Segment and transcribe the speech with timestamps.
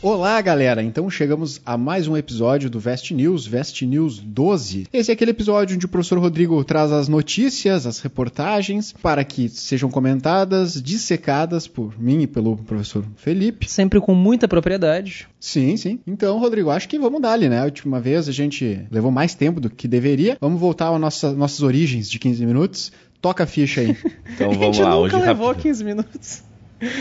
[0.00, 0.80] Olá, galera!
[0.80, 4.86] Então chegamos a mais um episódio do Vest News, Vest News 12.
[4.92, 9.48] Esse é aquele episódio onde o professor Rodrigo traz as notícias, as reportagens, para que
[9.48, 13.68] sejam comentadas, dissecadas por mim e pelo professor Felipe.
[13.68, 15.26] Sempre com muita propriedade.
[15.40, 15.98] Sim, sim.
[16.06, 17.60] Então, Rodrigo, acho que vamos dar ali, né?
[17.60, 20.38] A última vez a gente levou mais tempo do que deveria.
[20.40, 22.92] Vamos voltar às nossa, nossas origens de 15 minutos.
[23.20, 23.96] Toca a ficha aí.
[24.32, 25.62] Então a vamos gente lá, nunca hoje levou rápido.
[25.62, 26.42] 15 minutos.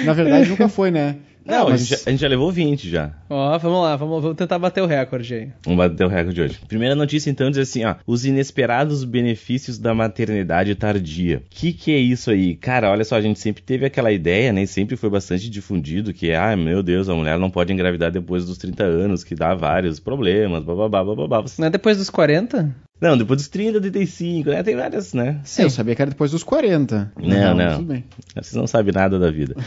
[0.04, 1.18] Na verdade, nunca foi, né?
[1.48, 3.12] Não, mas- a, gente, já- a gente já levou 20 já.
[3.30, 5.50] Ó, vamos lá, vamos, vamos tentar bater o recorde aí.
[5.66, 6.60] Vamos bater o recorde hoje.
[6.68, 7.96] Primeira notícia, então, diz assim, ó.
[8.06, 11.44] Os inesperados benefícios da maternidade tardia.
[11.50, 12.56] Que que é isso aí?
[12.56, 14.66] Cara, olha só, a gente sempre teve aquela ideia, né?
[14.66, 18.58] Sempre foi bastante difundido que, ah, meu Deus, a mulher não pode engravidar depois dos
[18.58, 21.44] 30 anos, que dá vários problemas, bababá, bababá.
[21.58, 22.74] Não é depois dos 40?
[23.00, 24.64] Não, depois dos 30, 35, né?
[24.64, 25.40] Tem várias, né?
[25.44, 25.64] Sim.
[25.64, 27.12] Eu sabia que era depois dos 40.
[27.22, 27.76] Não, não.
[27.76, 28.04] Tudo bem.
[28.34, 29.56] Vocês não sabem nada da vida.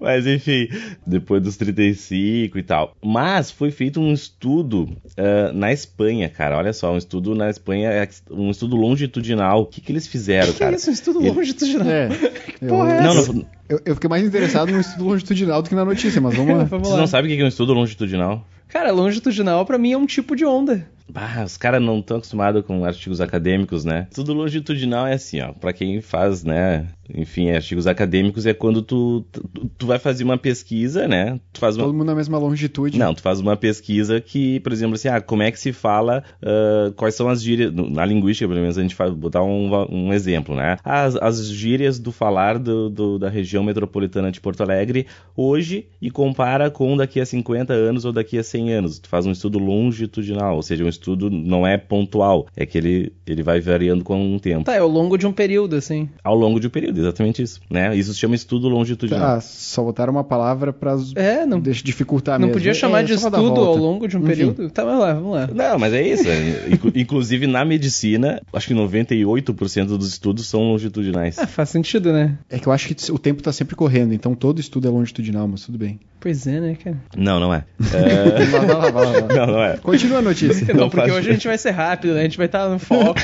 [0.00, 0.68] Mas enfim,
[1.06, 2.96] depois dos 35 e tal.
[3.04, 6.56] Mas foi feito um estudo ah, na Espanha, cara.
[6.56, 7.90] Olha só, um estudo na Espanha,
[8.30, 9.62] um estudo longitudinal.
[9.62, 10.72] O que, que eles fizeram, que cara?
[10.72, 10.90] é isso?
[10.90, 11.88] Um estudo Ele- longitudinal.
[11.88, 12.08] É.
[12.68, 13.32] porra eu, é Não, essa?
[13.32, 16.56] não, eu, eu fiquei mais interessado no estudo longitudinal do que na notícia, mas vamos
[16.56, 16.64] lá.
[16.78, 18.46] Vocês não sabem o que é um estudo longitudinal?
[18.70, 20.88] Cara, longitudinal pra mim é um tipo de onda.
[21.12, 24.06] Bah, os caras não estão acostumados com artigos acadêmicos, né?
[24.10, 25.52] Estudo longitudinal é assim, ó.
[25.52, 26.86] Pra quem faz, né?
[27.12, 31.40] Enfim, artigos acadêmicos é quando tu, tu, tu vai fazer uma pesquisa, né?
[31.52, 32.96] Tu faz uma, Todo mundo na mesma longitude.
[32.96, 36.22] Não, tu faz uma pesquisa que, por exemplo, assim, ah, como é que se fala,
[36.40, 40.12] ah, quais são as gírias, na linguística, pelo menos, a gente vai botar um, um
[40.12, 40.76] exemplo, né?
[40.84, 46.10] As, as gírias do falar do, do- da região metropolitana de Porto Alegre hoje e
[46.12, 48.98] compara com daqui a 50 anos ou daqui a 100 anos.
[49.00, 50.99] Tu faz um estudo longitudinal, ou seja, um estudo
[51.30, 54.64] não é pontual, é que ele, ele vai variando com o tempo.
[54.64, 56.08] Tá, é ao longo de um período, assim.
[56.22, 57.94] Ao longo de um período, exatamente isso, né?
[57.96, 59.36] Isso se chama estudo longitudinal.
[59.36, 62.58] Ah, só botaram uma palavra pra É, não, deixa dificultar não mesmo.
[62.58, 64.28] podia É, chamar de pra dar estudo ao longo de um Enfim.
[64.28, 64.70] período?
[64.70, 65.46] Tá, vamos lá, vamos lá.
[65.52, 66.28] Não, mas é isso.
[66.28, 66.68] é.
[66.74, 71.38] Inclu- Inclusive na medicina, acho que 98% dos estudos são longitudinais.
[71.38, 72.38] Ah, faz sentido, né?
[72.48, 75.46] É que eu acho que o tempo tá sempre correndo, então todo estudo é longitudinal,
[75.48, 75.98] mas tudo bem.
[76.20, 76.96] Pois é, né, cara?
[77.16, 77.64] Não, não é.
[77.94, 79.34] É, Vai lá, vai lá, vai lá.
[79.34, 79.76] Não, não é.
[79.78, 80.66] Continua a notícia.
[80.74, 82.20] Não, Não porque faz- hoje a gente vai ser rápido, né?
[82.20, 83.20] A gente vai estar no foco,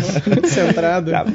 [0.48, 1.10] centrado.
[1.10, 1.26] Tá.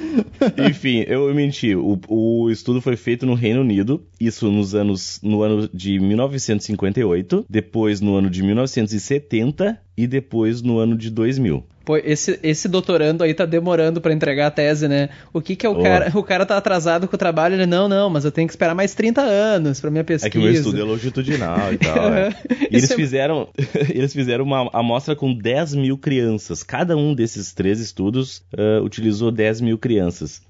[0.68, 1.75] Enfim, eu menti.
[1.75, 7.46] O, o estudo foi feito no Reino Unido, isso nos anos, no ano de 1958,
[7.50, 11.63] depois no ano de 1970 e depois no ano de 2000.
[11.85, 15.09] Pô, esse, esse doutorando aí tá demorando pra entregar a tese, né?
[15.33, 15.83] O que que é o Ô.
[15.83, 16.09] cara?
[16.17, 18.73] O cara tá atrasado com o trabalho, ele, não, não, mas eu tenho que esperar
[18.73, 20.27] mais 30 anos pra minha pesquisa.
[20.27, 22.09] É que o meu estudo é longitudinal e tal.
[22.09, 22.33] né?
[22.71, 23.49] E eles é- fizeram,
[23.93, 26.63] eles fizeram uma amostra com 10 mil crianças.
[26.63, 30.41] Cada um desses três estudos ah, utilizou 10 mil crianças.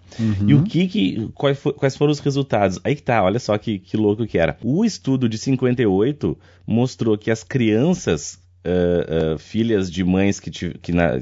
[0.47, 2.79] E o que que, quais, fo- quais foram os resultados?
[2.83, 4.55] Aí que tá, olha só que, que louco que era.
[4.63, 6.37] O estudo de 58
[6.67, 11.19] mostrou que as crianças, ah, filhas de mães que, que na-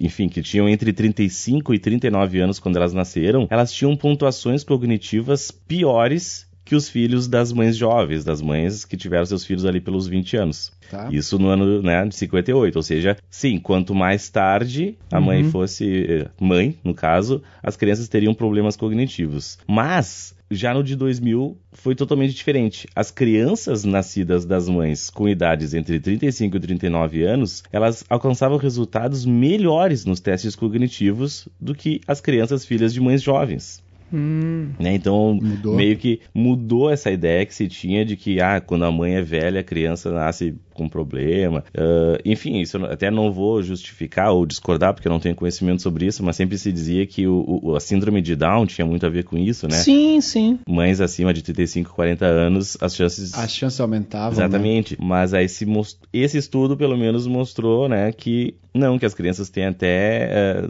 [0.00, 5.50] enfim, que tinham entre 35 e 39 anos quando elas nasceram, elas tinham pontuações cognitivas
[5.50, 10.06] piores que os filhos das mães jovens, das mães que tiveram seus filhos ali pelos
[10.06, 10.72] 20 anos.
[10.90, 11.08] Tá?
[11.12, 12.76] Isso no ano né, de 58.
[12.76, 18.08] Ou seja, sim, quanto mais tarde a mãe fosse eh, mãe, no caso, as crianças
[18.08, 19.58] teriam problemas cognitivos.
[19.66, 22.88] Mas, já no de 2000, foi totalmente diferente.
[22.96, 29.26] As crianças nascidas das mães com idades entre 35 e 39 anos, elas alcançavam resultados
[29.26, 33.83] melhores nos testes cognitivos do que as crianças filhas de mães jovens.
[34.14, 34.94] Hum, Né?
[34.94, 35.74] Então, Mudou.
[35.76, 39.22] meio que mudou essa ideia que se tinha de que, ah, quando a mãe é
[39.22, 41.64] velha, a criança nasce com problema.
[41.76, 45.82] Ah, enfim, isso eu até não vou justificar ou discordar, porque eu não tenho conhecimento
[45.82, 49.04] sobre isso, mas sempre se dizia que o, o- a síndrome de Down tinha muito
[49.04, 49.76] a ver com isso, né?
[49.76, 50.58] Sim, sim.
[50.68, 53.34] Mães acima de 35, 40 anos, as chances.
[53.34, 54.30] As chances aumentavam.
[54.30, 54.44] né?
[54.44, 54.96] Exatamente.
[55.00, 59.48] Mas aí se mos- esse estudo, pelo menos, mostrou, né, que não, que as crianças
[59.50, 60.28] têm até.
[60.30, 60.68] eh,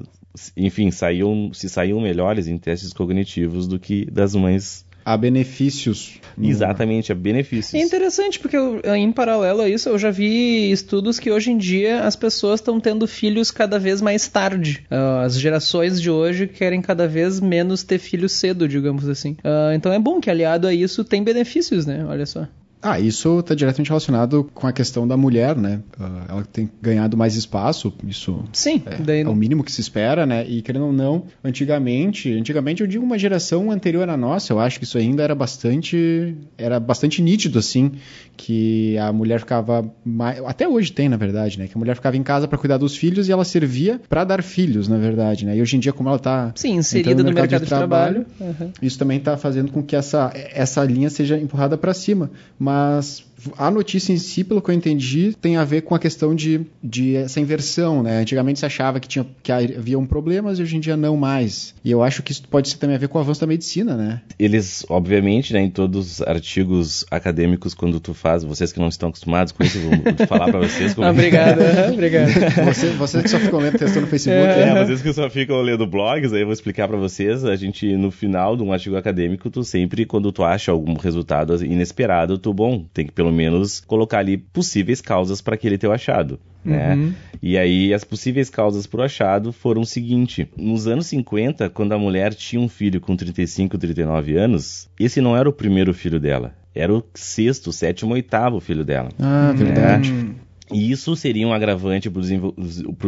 [0.57, 4.85] enfim, saíam, se saíam melhores em testes cognitivos do que das mães.
[5.07, 6.19] Há benefícios.
[6.43, 7.75] Exatamente, a benefícios.
[7.75, 11.59] É interessante, porque eu- em paralelo a isso, eu já vi estudos que hoje em
[11.59, 14.85] dia as pessoas estão tendo filhos cada vez mais tarde.
[14.91, 19.37] Ah, As gerações de hoje querem cada vez menos ter filhos cedo, digamos assim.
[19.45, 22.03] Ah, Então é bom que aliado a isso tem benefícios, né?
[22.07, 22.49] Olha só.
[22.85, 25.81] Ah, isso está diretamente relacionado com a questão da mulher, né?
[25.99, 29.23] Uh, ela tem ganhado mais espaço, isso Sim, é, daí...
[29.23, 30.45] é, o mínimo que se espera, né?
[30.47, 34.79] E querendo ou não, antigamente, antigamente eu digo uma geração anterior à nossa, eu acho
[34.79, 37.93] que isso ainda era bastante, era bastante nítido assim,
[38.37, 41.67] que a mulher ficava mais, até hoje tem, na verdade, né?
[41.67, 44.43] Que a mulher ficava em casa para cuidar dos filhos e ela servia para dar
[44.43, 45.57] filhos, na verdade, né?
[45.57, 48.27] E hoje em dia como ela está Sim, inserida no, no mercado, mercado, de, trabalho,
[48.37, 48.73] trabalho uhum.
[48.83, 53.34] isso também está fazendo com que essa essa linha seja empurrada para cima, mas هست
[53.57, 56.63] a notícia em si, pelo que eu entendi, tem a ver com a questão de,
[56.83, 58.19] de essa inversão, né?
[58.19, 61.75] Antigamente se achava que, tinha, que havia um problemas e hoje em dia não mais.
[61.85, 63.97] E eu acho que isso pode ter também a ver com o avanço da medicina,
[63.97, 64.23] né?
[64.39, 69.09] Eles, obviamente, né, em todos os artigos acadêmicos, quando tu faz, vocês que não estão
[69.09, 69.91] acostumados com isso, vou
[70.27, 70.95] falar para vocês.
[70.95, 71.09] Como...
[71.09, 71.61] obrigado,
[71.93, 72.31] obrigado.
[72.65, 74.49] Você, vocês que só ficam lendo texto no Facebook.
[74.49, 77.45] É, é, vocês que só ficam lendo blogs, aí eu vou explicar para vocês.
[77.45, 81.55] A gente, no final de um artigo acadêmico, tu sempre, quando tu acha algum resultado
[81.65, 86.39] inesperado, tu, bom, tem que pelo menos colocar ali possíveis causas para aquele teu achado.
[86.65, 86.95] Né?
[86.95, 87.13] Uhum.
[87.43, 91.93] E aí as possíveis causas para o achado foram o seguinte: nos anos 50, quando
[91.93, 96.19] a mulher tinha um filho com 35, 39 anos, esse não era o primeiro filho
[96.19, 99.11] dela, era o sexto, sétimo, oitavo filho dela.
[99.19, 100.11] Ah, verdade.
[100.11, 100.35] Né?
[100.73, 102.21] E isso seria um agravante para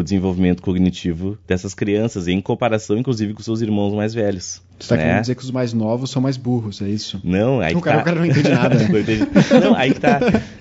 [0.00, 4.62] o desenvolvimento cognitivo dessas crianças, em comparação, inclusive, com seus irmãos mais velhos.
[4.78, 5.02] Você está né?
[5.02, 7.18] querendo dizer que os mais novos são mais burros, é isso?
[7.24, 8.02] Não, aí o cara, tá...
[8.02, 8.74] o cara não entende nada.
[8.88, 9.26] não, entende.
[9.62, 10.20] não, aí que tá.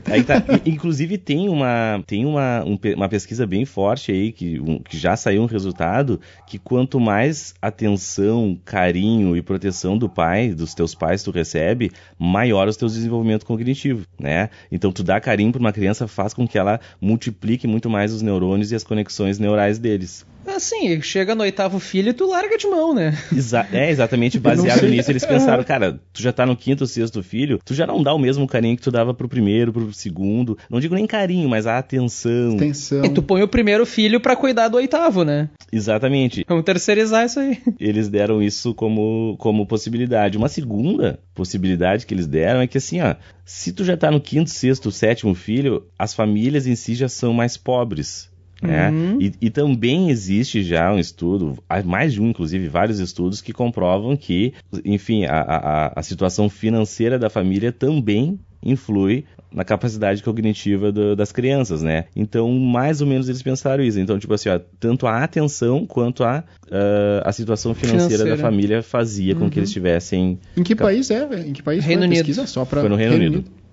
[0.10, 0.44] Aí tá.
[0.66, 5.18] Inclusive tem uma tem uma, um, uma pesquisa bem forte aí que, um, que já
[5.18, 11.22] saiu um resultado que quanto mais atenção, carinho e proteção do pai, dos teus pais
[11.22, 14.50] tu recebe, maior o teu desenvolvimento cognitivo, né?
[14.72, 18.22] Então tu dá carinho para uma criança faz com que ela multiplique muito mais os
[18.22, 20.26] neurônios e as conexões neurais deles.
[20.48, 23.18] Assim, chega no oitavo filho e tu larga de mão, né?
[23.36, 25.12] Exa é, exatamente baseado nisso.
[25.12, 28.14] Eles pensaram, cara, tu já tá no quinto ou sexto filho, tu já não dá
[28.14, 30.58] o mesmo carinho que tu dava pro primeiro, pro segundo.
[30.70, 32.56] Não digo nem carinho, mas a atenção.
[32.56, 33.04] Atenção.
[33.04, 35.50] E tu põe o primeiro filho para cuidar do oitavo, né?
[35.72, 36.46] Exatamente.
[36.48, 37.58] Vamos terceirizar isso aí.
[37.80, 40.38] Eles deram isso como, como possibilidade.
[40.38, 44.22] Uma segunda possibilidade que eles deram é que assim, ó, se tu já tá no
[44.22, 48.30] quinto, sexto, sétimo filho, as famílias em si já são mais pobres.
[48.66, 48.90] Né?
[48.90, 49.22] Uhum.
[49.22, 54.16] E, e, também existe já um estudo, mais de um, inclusive, vários estudos que comprovam
[54.16, 54.54] que,
[54.84, 59.24] enfim, a, a, a situação financeira da família também influi
[59.54, 62.06] na capacidade cognitiva do, das crianças, né?
[62.14, 64.00] Então, mais ou menos eles pensaram isso.
[64.00, 68.42] Então, tipo assim, ó, tanto a atenção quanto a, uh, a situação financeira, financeira, da
[68.42, 69.42] família fazia uhum.
[69.42, 69.74] com que eles uhum.
[69.74, 70.40] tivessem...
[70.58, 71.48] Em que país é?
[71.48, 72.18] Em que país Reino foi Unido.
[72.18, 72.46] pesquisa?
[72.48, 72.82] Só pra...
[72.82, 73.48] Foi no Reino, Reino Unido.
[73.48, 73.65] Unido.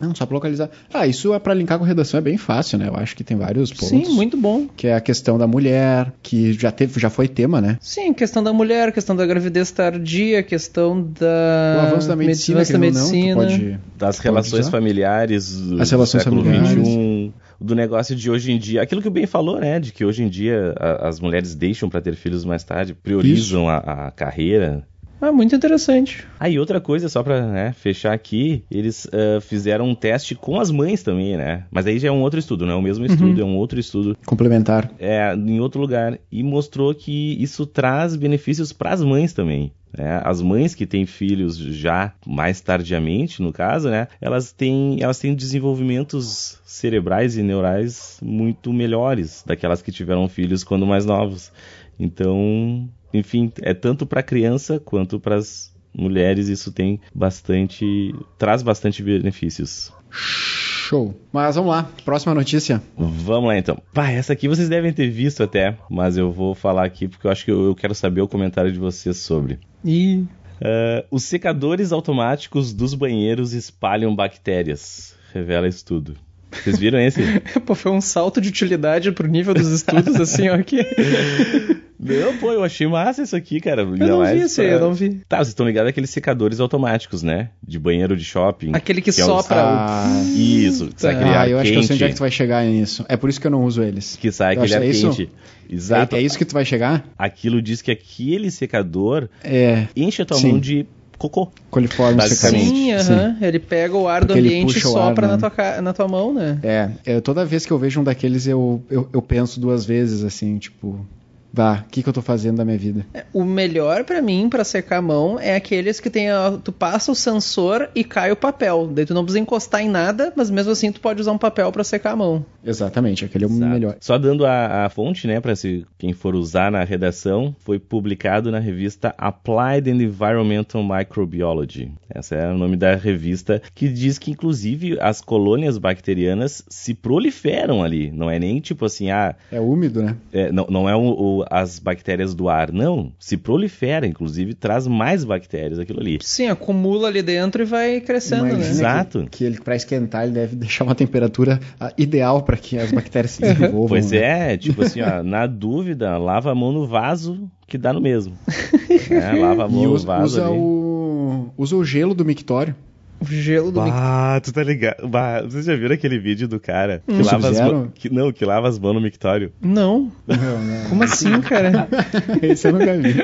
[0.00, 0.70] Não, só pra localizar.
[0.92, 2.88] Ah, isso é para linkar com redação é bem fácil, né?
[2.88, 3.88] Eu acho que tem vários pontos.
[3.88, 4.66] Sim, muito bom.
[4.76, 7.78] Que é a questão da mulher, que já teve, já foi tema, né?
[7.80, 12.72] Sim, questão da mulher, questão da gravidez tardia, questão da o avanço da medicina, avanço
[12.72, 13.34] da medicina.
[13.34, 16.72] Não, pode, das relações familiares As relações século familiares.
[16.72, 20.04] XXI, do negócio de hoje em dia, aquilo que o Ben falou, né, de que
[20.04, 24.10] hoje em dia a, as mulheres deixam para ter filhos mais tarde, priorizam a, a
[24.10, 24.84] carreira
[25.28, 26.26] ah, muito interessante.
[26.38, 30.60] Aí, ah, outra coisa, só pra né, fechar aqui, eles uh, fizeram um teste com
[30.60, 31.64] as mães também, né?
[31.70, 33.40] Mas aí já é um outro estudo, não é o mesmo estudo, uhum.
[33.40, 34.16] é um outro estudo.
[34.26, 34.90] Complementar.
[34.98, 36.18] É, em outro lugar.
[36.30, 39.72] E mostrou que isso traz benefícios para as mães também.
[39.96, 40.20] Né?
[40.24, 44.08] As mães que têm filhos já mais tardiamente, no caso, né?
[44.20, 50.86] Elas têm, elas têm desenvolvimentos cerebrais e neurais muito melhores daquelas que tiveram filhos quando
[50.86, 51.52] mais novos.
[51.98, 59.02] Então, enfim, é tanto para criança quanto para as mulheres isso tem bastante traz bastante
[59.02, 59.92] benefícios.
[60.10, 61.14] Show.
[61.32, 62.82] Mas vamos lá, próxima notícia.
[62.96, 63.80] Vamos lá então.
[63.92, 67.30] Pá, essa aqui vocês devem ter visto até, mas eu vou falar aqui porque eu
[67.30, 69.60] acho que eu, eu quero saber o comentário de vocês sobre.
[69.84, 70.24] E
[70.60, 75.14] uh, os secadores automáticos dos banheiros espalham bactérias.
[75.32, 76.16] Revela estudo.
[76.62, 77.20] Vocês viram esse?
[77.66, 80.78] Pô, foi um salto de utilidade pro nível dos estudos, assim, ó, aqui.
[82.04, 83.80] Não, pô, eu achei massa isso aqui, cara.
[83.80, 84.70] Eu não vi esse pra...
[84.70, 85.22] eu não vi.
[85.26, 87.48] Tá, vocês estão ligados aqueles secadores automáticos, né?
[87.66, 88.72] De banheiro de shopping.
[88.74, 89.56] Aquele que, que sopra.
[89.56, 89.66] É o...
[89.66, 90.92] ah, isso, tá.
[90.98, 93.06] sai aquele ah, eu acho que eu sei onde é que tu vai chegar nisso.
[93.08, 94.16] É por isso que eu não uso eles.
[94.20, 95.22] Que sai eu aquele ar é quente.
[95.22, 95.28] Isso?
[95.68, 96.14] Exato.
[96.14, 97.06] É, é, isso que tu vai chegar?
[97.16, 99.88] Aquilo diz que aquele secador é.
[99.96, 100.52] enche a tua Sim.
[100.52, 101.50] mão de cocô.
[101.70, 102.68] Coliforme Basicamente.
[102.68, 103.36] Sim, uh -huh.
[103.40, 105.50] ele pega o ar Porque do ambiente e sopra ar, na, né?
[105.50, 106.58] tua, na tua mão, né?
[106.62, 110.22] É, é, toda vez que eu vejo um daqueles eu, eu, eu penso duas vezes,
[110.22, 111.06] assim, tipo,
[111.54, 113.06] Bah, o que, que eu tô fazendo da minha vida?
[113.32, 117.12] O melhor pra mim, pra secar a mão, é aqueles que tem a, tu passa
[117.12, 118.88] o sensor e cai o papel.
[118.92, 121.70] Daí tu não precisa encostar em nada, mas mesmo assim tu pode usar um papel
[121.70, 122.44] pra secar a mão.
[122.64, 123.70] Exatamente, aquele é o Exato.
[123.72, 123.96] melhor.
[124.00, 128.50] Só dando a, a fonte, né, para se quem for usar na redação, foi publicado
[128.50, 131.92] na revista Applied Environmental Microbiology.
[132.12, 137.82] Esse é o nome da revista que diz que inclusive as colônias bacterianas se proliferam
[137.82, 138.10] ali.
[138.10, 140.16] Não é nem tipo assim, ah, É úmido, né?
[140.32, 141.00] é, não, não é o-
[141.40, 143.12] o- as bactérias do ar, não.
[143.18, 146.18] Se prolifera, inclusive traz mais bactérias aquilo ali.
[146.22, 148.70] Sim, acumula ali dentro e vai crescendo, Imagina né?
[148.70, 149.22] Exato.
[149.30, 152.90] Que, que ele, pra esquentar, ele deve deixar uma temperatura ah, ideal para que as
[152.92, 153.88] bactérias se desenvolvam.
[153.88, 154.52] Pois né?
[154.52, 158.34] é, tipo assim, ó, na dúvida, lava a mão no vaso que dá no mesmo.
[159.10, 160.56] É, lava a mão E no usa, vaso usa ali.
[160.58, 162.74] o, usa o gelo do mictório.
[163.20, 163.80] O gelo do.
[163.80, 165.08] Ah, tu tá ligado?
[165.08, 167.22] Bah, vocês já viram aquele vídeo do cara que Hum.
[167.24, 167.88] lava as mãos.
[167.94, 169.52] Que, não, que lava as mãos no mictório.
[169.62, 170.12] Não.
[170.26, 170.88] Não, não.
[170.90, 171.88] Como assim, cara?
[172.42, 173.14] Esse eu nunca vi.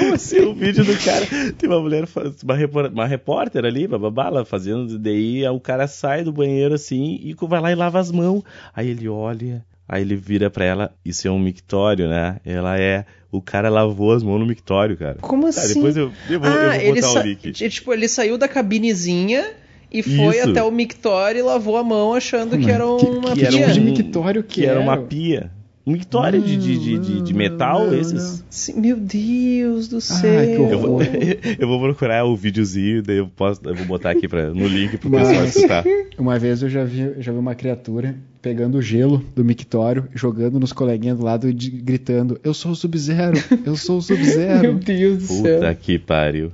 [0.00, 0.40] Como assim?
[0.40, 1.26] O vídeo do cara.
[1.58, 2.04] Tem uma mulher,
[2.42, 4.98] uma, repor- uma repórter ali, bababala, fazendo.
[4.98, 8.42] Daí o cara sai do banheiro assim e vai lá e lava as mãos.
[8.74, 12.36] Aí ele olha, aí ele vira pra ela, isso é um mictório, né?
[12.46, 13.04] Ela é.
[13.32, 15.18] O cara lavou as mãos no mictório, cara.
[15.20, 15.74] Como Tá, assim?
[15.74, 17.52] depois eu, eu vou, eu ah, vou ele, botar o link.
[17.52, 19.44] tipo, ele saiu da cabinezinha
[19.92, 20.50] e foi Isso.
[20.50, 23.50] até o mictório e lavou a mão achando que era Que- uma que pia.
[23.50, 24.80] tipo de um- mictório que que era era?
[24.80, 25.50] uma pia.
[25.86, 28.44] Um mictório de, de, de, de, de metal, Não, não, esses.
[28.50, 30.38] Sim, Meu Deus do céu.
[30.38, 30.98] Ai, que Eu vou,
[31.58, 34.98] eu vou procurar o videozinho, daí eu, posso, eu vou botar aqui pra, no link
[34.98, 35.84] pro Mas- pessoal escutar.
[36.18, 40.06] Uma vez eu já vi, eu já vi uma criatura pegando o gelo do mictório,
[40.14, 44.16] jogando nos coleguinhas do lado e gritando: Eu sou o Sub-Zero, eu sou o Meu
[44.18, 44.74] Sub-Zero.
[44.74, 45.54] Deus do céu.
[45.60, 46.52] Puta que pariu.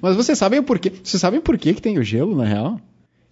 [0.00, 0.90] Mas vocês sabem o porquê?
[1.02, 2.80] Vocês sabem por que tem o gelo, na real?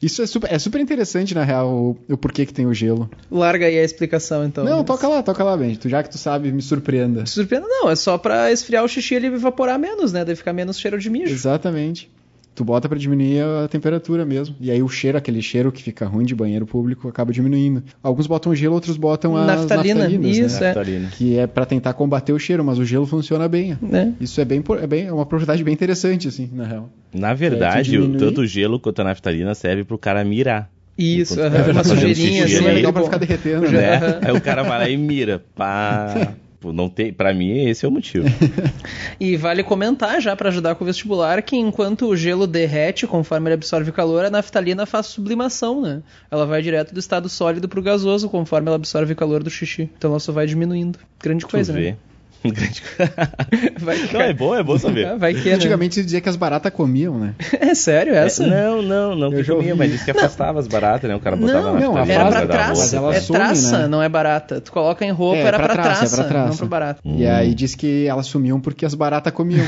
[0.02, 3.11] Isso é super, é super interessante, na real, o, o porquê que tem o gelo.
[3.30, 4.64] Larga aí a explicação, então.
[4.64, 5.75] Não, toca lá, toca lá, Ben.
[5.75, 7.26] Tu, já que tu sabe, me surpreenda.
[7.26, 7.90] Surpreenda, não.
[7.90, 10.25] É só pra esfriar o xixi e ele evaporar menos, né?
[10.25, 11.33] Deve ficar menos cheiro de mijo.
[11.33, 12.11] Exatamente.
[12.54, 14.54] Tu bota pra diminuir a temperatura mesmo.
[14.61, 17.83] E aí o cheiro, aquele cheiro que fica ruim de banheiro público, acaba diminuindo.
[18.02, 20.45] Alguns botam gelo, outros botam as Naftalina, naftalinas, né?
[20.47, 20.66] isso, é.
[20.66, 21.09] Naftalina.
[21.11, 23.78] Que é pra tentar combater o cheiro, mas o gelo funciona bem.
[23.80, 24.12] Né?
[24.21, 26.90] Isso é bem, é bem é uma propriedade bem interessante, assim, na real.
[27.14, 30.69] Na verdade, diminuir- tanto o gelo quanto a naftalina serve pro cara mirar.
[30.99, 32.66] Isso, tá uma sujeirinha assim.
[32.66, 33.07] é legal pra bom.
[33.07, 33.97] ficar derretendo, né?
[33.97, 34.19] Aham.
[34.23, 35.42] Aí o cara vai lá e mira.
[35.54, 36.35] Pá.
[36.60, 38.26] Pô, não tem, pra mim, esse é o motivo.
[39.18, 43.48] E vale comentar já pra ajudar com o vestibular que enquanto o gelo derrete conforme
[43.48, 46.02] ele absorve calor, a naftalina faz sublimação, né?
[46.30, 49.90] Ela vai direto do estado sólido pro gasoso conforme ela absorve calor do xixi.
[49.96, 50.98] Então ela só vai diminuindo.
[51.22, 51.96] Grande coisa, né?
[52.50, 52.82] Grande-
[53.80, 55.16] Vai que Não, é bom, é bom saber.
[55.18, 55.54] Vai que, né?
[55.56, 57.35] Antigamente se dizia que as baratas comiam, né?
[57.61, 58.44] É sério essa?
[58.44, 61.14] É, não, não, não Eu que já comia, mas disse que afastava as baratas, né?
[61.16, 62.97] O cara botava Não, na não, Era Mas pra Mas traça.
[62.97, 63.88] ela É some, traça, né?
[63.88, 64.61] não é barata.
[64.61, 66.49] Tu coloca em roupa, É, era pra pra traça, traça, é pra traça.
[66.49, 67.00] não pra barata.
[67.04, 69.66] E aí diz que elas sumiam porque as baratas comiam.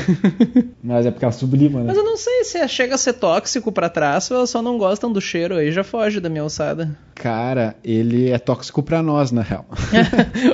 [0.83, 1.87] Mas é porque elas sublimam, né?
[1.87, 4.77] Mas eu não sei se chega a ser tóxico pra traça ou elas só não
[4.77, 6.89] gostam do cheiro, aí já foge da minha alçada.
[7.15, 9.65] Cara, ele é tóxico pra nós, na real.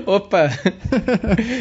[0.06, 0.50] Opa!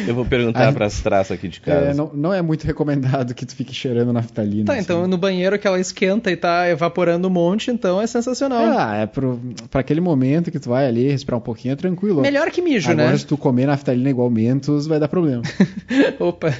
[0.07, 1.91] Eu vou perguntar Aí- pras traças aqui de casa.
[1.91, 4.65] É, não, não é muito recomendado que tu fique cheirando naftalina.
[4.65, 4.81] Tá, assim.
[4.81, 8.63] então no banheiro que ela esquenta e tá evaporando um monte, então é sensacional.
[8.77, 9.39] Ah, é pro,
[9.69, 12.21] pra aquele momento que tu vai ali respirar um pouquinho, é tranquilo.
[12.21, 13.17] Melhor que mijo, Agora, né?
[13.17, 15.41] se tu comer naftalina igual mentos, vai dar problema.
[16.19, 16.53] Opa.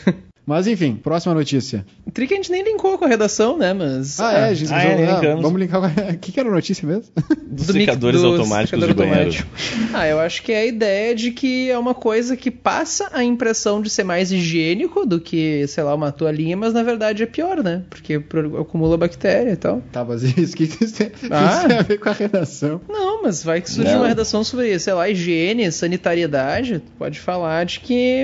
[0.50, 1.86] Mas enfim, próxima notícia.
[2.08, 3.72] O trick a gente nem linkou com a redação, né?
[3.72, 4.20] Mas.
[4.20, 5.42] Ah, é, a gente Ah, é, ah, linkamos.
[5.44, 6.12] Vamos linkar com a...
[6.12, 7.04] O que, que era a notícia mesmo?
[7.46, 9.30] Dos do secadores do automáticos secador de banheiro.
[9.46, 9.94] automático.
[9.94, 13.24] Ah, eu acho que é a ideia de que é uma coisa que passa a
[13.24, 17.28] impressão de ser mais higiênico do que, sei lá, uma toalhinha, mas na verdade é
[17.28, 17.84] pior, né?
[17.88, 18.16] Porque
[18.60, 19.84] acumula bactéria e tal.
[19.92, 21.58] Tá, mas isso que isso tem, Ah.
[21.60, 22.82] isso tem a ver com a redação.
[22.90, 24.00] Não, mas vai que surge Não.
[24.00, 26.82] uma redação sobre, sei lá, higiene, sanitariedade.
[26.98, 28.24] Pode falar de que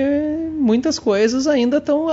[0.58, 2.08] muitas coisas ainda estão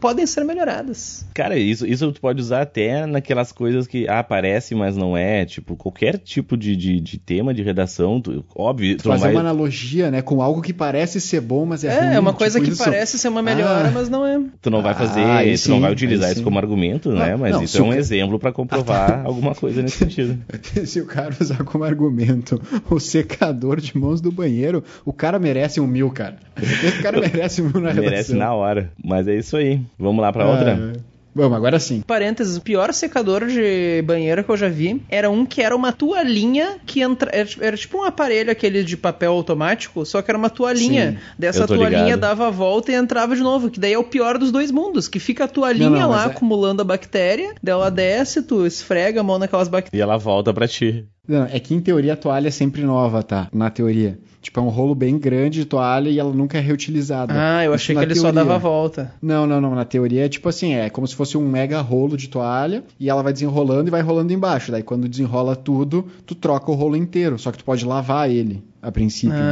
[0.00, 1.26] podem ser melhoradas.
[1.34, 5.44] Cara, isso, isso tu pode usar até naquelas coisas que ah, parece, mas não é.
[5.44, 9.32] Tipo, qualquer tipo de, de, de tema de redação, tu- óbvio, tu Fazer vai.
[9.32, 12.14] uma analogia, né, com algo que parece ser bom, mas é, É, ruim.
[12.14, 12.84] é uma coisa tipo que isso.
[12.84, 13.92] parece ser uma melhora, Ah.
[13.92, 14.40] mas não é.
[14.60, 17.30] Tu não vai fazer, Ah, tu não vai utilizar isso como argumento, né?
[17.32, 20.38] Não, Mas não, isso é um exemplo pra comprovar alguma coisa nesse sentido.
[20.86, 25.80] Se o cara usar como argumento o secador de mãos do banheiro, o cara merece
[25.80, 26.36] um mil, cara.
[26.60, 28.10] Esse cara merece um mil na redação.
[28.10, 28.90] Merece na hora.
[29.02, 29.80] Mas é isso aí.
[29.98, 30.70] Vamos lá pra Ah, outra?
[30.94, 31.18] é.
[31.34, 32.00] Vamos, agora sim.
[32.04, 35.92] Parênteses, o pior secador de banheiro que eu já vi era um que era uma
[35.92, 37.30] toalhinha que entra.
[37.32, 41.12] Era, era tipo um aparelho aquele de papel automático, só que era uma toalhinha.
[41.12, 42.20] Sim, Dessa eu tô toalhinha ligado.
[42.20, 43.70] dava a volta e entrava de novo.
[43.70, 45.06] Que daí é o pior dos dois mundos.
[45.06, 48.66] Que fica a toalhinha Não, não, lá é- acumulando a bactéria, daí ela desce, tu
[48.66, 49.96] esfrega a mão naquelas bactérias.
[49.96, 51.06] E ela volta pra ti.
[51.28, 53.48] Não, é que em teoria a toalha é sempre nova, tá?
[53.52, 54.18] Na teoria.
[54.40, 57.34] Tipo, é um rolo bem grande de toalha e ela nunca é reutilizada.
[57.36, 58.40] Ah, eu Isso achei na que ele só teoria.
[58.44, 59.12] dava a volta.
[59.20, 59.74] Não, não, não.
[59.74, 63.10] Na teoria é tipo assim, é como se fosse um mega rolo de toalha e
[63.10, 64.70] ela vai desenrolando e vai rolando embaixo.
[64.72, 67.38] Daí quando desenrola tudo, tu troca o rolo inteiro.
[67.38, 69.36] Só que tu pode lavar ele, a princípio.
[69.36, 69.42] né?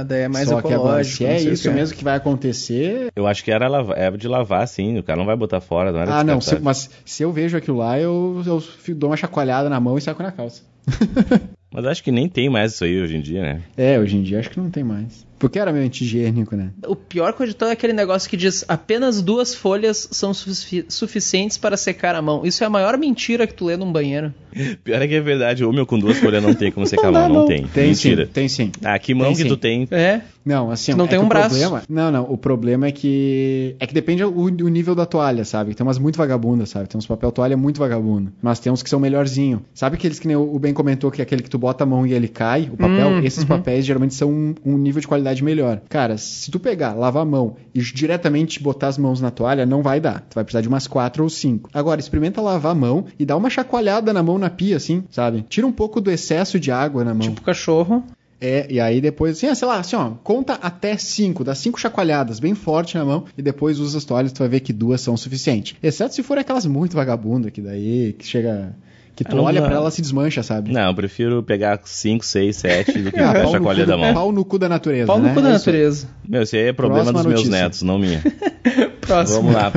[0.00, 1.16] Ah, daí é mais Só que agora, ecológico.
[1.18, 1.74] se é isso quê.
[1.74, 3.12] mesmo que vai acontecer.
[3.14, 4.98] Eu acho que era lava- é de lavar, sim.
[4.98, 6.40] O cara não vai botar fora, não era Ah, não.
[6.40, 8.62] se- mas se eu vejo aquilo lá, eu, eu
[8.96, 10.62] dou uma chacoalhada na mão e saco na calça.
[11.74, 13.62] Mas acho que nem tem mais isso aí hoje em dia, né?
[13.78, 15.26] É, hoje em dia acho que não tem mais.
[15.38, 16.70] Porque era meio anti-higiênico, né?
[16.86, 20.84] O pior coisa de tudo é aquele negócio que diz apenas duas folhas são sufi-
[20.86, 22.44] suficientes para secar a mão.
[22.44, 24.32] Isso é a maior mentira que tu lê num banheiro.
[24.84, 27.10] Pior é que é verdade, o meu com duas folhas não tem como secar a
[27.10, 27.66] dá, mão, não, tem.
[27.68, 28.26] Tem Mentira.
[28.26, 28.70] sim, tem sim.
[28.84, 29.48] Ah, que mão Tem que sim.
[29.48, 29.88] tu tem?
[29.90, 30.20] É.
[30.44, 31.50] Não, assim, Não é tem um braço.
[31.50, 35.44] Problema, não, não, o problema é que é que depende o, o nível da toalha,
[35.44, 35.74] sabe?
[35.74, 36.88] Tem umas muito vagabundas, sabe?
[36.88, 39.62] Tem uns papel toalha muito vagabundo, mas tem uns que são melhorzinho.
[39.74, 42.12] Sabe aqueles que o Ben comentou que é aquele que tu bota a mão e
[42.12, 43.48] ele cai, o papel, Hum, esses uhum.
[43.48, 45.80] papéis geralmente são um, um nível de qualidade melhor.
[45.88, 49.82] Cara, se tu pegar, lavar a mão e diretamente botar as mãos na toalha, não
[49.82, 50.20] vai dar.
[50.28, 51.68] Tu vai precisar de umas quatro ou cinco.
[51.72, 55.44] Agora, experimenta lavar a mão e dá uma chacoalhada na mão na pia, assim, sabe?
[55.48, 57.28] Tira um pouco do excesso de água na mão.
[57.28, 58.02] Tipo cachorro.
[58.44, 61.78] É, e aí depois, assim, ah, sei lá, assim, ó, conta até cinco, dá cinco
[61.80, 65.00] chacoalhadas bem forte na mão e depois usa as toalhas, tu vai ver que duas
[65.00, 65.76] são suficientes.
[65.82, 68.74] Exceto se for aquelas muito vagabundas que daí, que chega,
[69.14, 69.68] que tu não olha dá.
[69.68, 70.72] pra ela se desmancha, sabe?
[70.72, 73.96] Não, eu prefiro pegar 5, 6, 7 do que Ah, ficar pau, no chacoalha da
[73.96, 74.12] mão.
[74.14, 75.28] pau no cu da natureza, Pau né?
[75.28, 76.08] no cu da É natureza.
[76.28, 77.62] Meu, isso aí é problema Próxima dos meus notícia.
[77.62, 78.22] netos, não minha.
[79.00, 79.38] Próximo.
[79.42, 79.72] Vamos lá.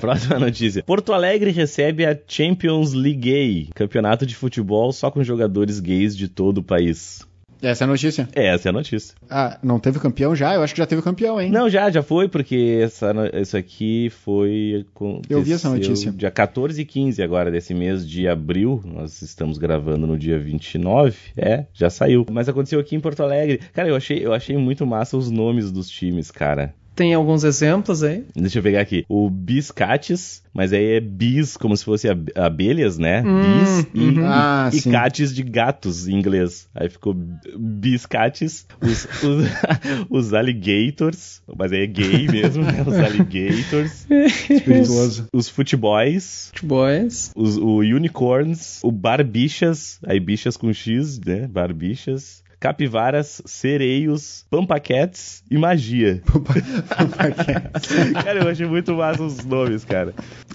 [0.00, 0.82] Próxima notícia.
[0.82, 6.28] Porto Alegre recebe a Champions League Gay, campeonato de futebol só com jogadores gays de
[6.28, 7.20] todo o país.
[7.62, 8.28] Essa é a notícia.
[8.32, 9.14] Essa é a notícia.
[9.30, 10.54] Ah, não teve campeão já?
[10.54, 11.50] Eu acho que já teve campeão, hein?
[11.50, 14.86] Não, já, já foi, porque essa, isso aqui foi.
[15.28, 16.12] Eu vi essa notícia.
[16.12, 18.82] Dia 14 e 15 agora desse mês de abril.
[18.84, 21.16] Nós estamos gravando no dia 29.
[21.36, 22.26] É, já saiu.
[22.30, 23.60] Mas aconteceu aqui em Porto Alegre.
[23.72, 26.74] Cara, eu achei, eu achei muito massa os nomes dos times, cara.
[26.94, 28.24] Tem alguns exemplos aí.
[28.36, 29.04] Deixa eu pegar aqui.
[29.08, 33.22] O Biscates, mas aí é bis, como se fosse ab- abelhas, né?
[33.26, 34.24] Hum, bis e, uhum.
[34.24, 36.68] Ah, e cates de gatos em inglês.
[36.74, 37.14] Aí ficou
[37.58, 39.44] biscates, os, os,
[40.10, 42.82] os alligators, mas aí é gay mesmo, né?
[42.86, 44.06] Os alligators,
[44.48, 45.26] Espirituoso.
[45.32, 47.32] os futeboys, Boys.
[47.34, 51.46] os, o unicorns, o barbichas, aí bichas com X, né?
[51.48, 52.43] Barbichas.
[52.68, 56.22] Capivaras, sereios, pampaquetes e magia.
[58.24, 60.14] cara, eu achei muito massa os nomes, cara.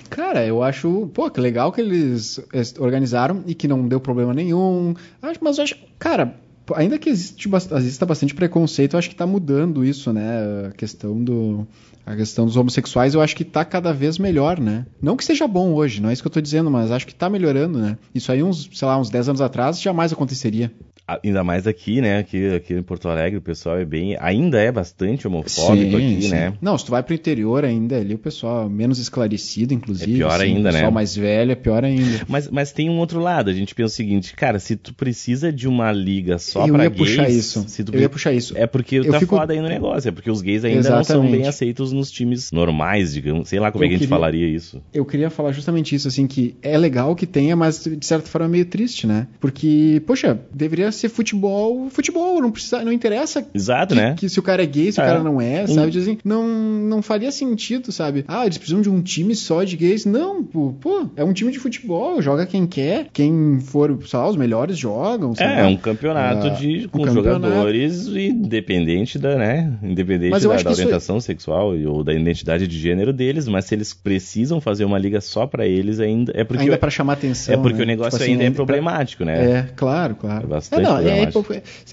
[0.10, 2.42] Cara, eu acho, pô, que legal que eles
[2.80, 4.96] organizaram e que não deu problema nenhum.
[5.22, 6.34] Acho- Mas eu acho, cara,
[6.74, 10.66] ainda que existe, exista bastante preconceito, eu acho que tá mudando isso, né?
[10.68, 11.68] A questão do
[12.06, 14.84] a questão dos homossexuais, eu acho que tá cada vez melhor, né?
[15.00, 17.14] Não que seja bom hoje, não é isso que eu tô dizendo, mas acho que
[17.14, 18.00] tá melhorando, né?
[18.16, 20.72] Isso aí uns, sei lá, uns 10 anos atrás jamais aconteceria.
[21.24, 22.20] Ainda mais aqui, né?
[22.20, 24.16] Aqui, aqui em Porto Alegre, o pessoal é bem.
[24.20, 26.30] Ainda é bastante homofóbico aqui, sim.
[26.30, 26.54] né?
[26.62, 30.14] Não, se tu vai pro interior ainda, ali o pessoal menos esclarecido, inclusive.
[30.14, 30.96] É pior assim, ainda, o pessoal né?
[30.96, 32.22] mais velho é pior ainda.
[32.28, 33.50] Mas, mas tem um outro lado.
[33.50, 36.84] A gente pensa o seguinte, cara, se tu precisa de uma liga só eu pra
[36.84, 37.00] ia gays.
[37.10, 37.66] puxar isso.
[37.68, 38.58] Se tu Eu ia puxar isso.
[38.58, 40.10] É porque Eu tá fico- foda aí no negócio.
[40.10, 41.32] É porque os gays ainda não são Exatamente.
[41.40, 43.50] bem aceitos nos times normais, digamos.
[43.50, 44.82] Sei lá como é Eu que a gente queria- falaria isso.
[44.94, 48.48] Eu queria falar justamente isso, assim, que é legal que tenha, mas de certa forma
[48.48, 49.28] é meio triste, né?
[49.40, 54.16] Porque, poxa, deveria ser futebol, futebol, não precisa, não interessa Exato, que, né?
[54.18, 55.06] que se o cara é gay, se o É.
[55.06, 55.92] cara não é, sabe?
[55.92, 58.26] Dizem, não, não faria sentido, sabe?
[58.28, 60.06] Ah, eles precisam de um time só de gays.
[60.06, 64.28] Não, pô, pô, é um time de futebol, joga quem quer, quem for, sei lá,
[64.28, 65.54] os melhores jogam, sabe?
[65.54, 67.46] É, é um campeonato Ah, de, um com campeonato.
[67.46, 68.08] jogadores
[68.44, 69.72] independente da, né?
[69.84, 73.76] Independente da, da é- orientação sexual e- ou da identidade de gênero deles, mas se
[73.76, 77.54] eles precisam fazer uma liga só pra eles ainda é porque ainda para chamar atenção.
[77.54, 77.84] é porque né?
[77.84, 79.52] o negócio Tipo assim, ainda é pra- problemático, né?
[79.52, 80.46] É, claro, claro.
[80.46, 81.32] É bastante não, é,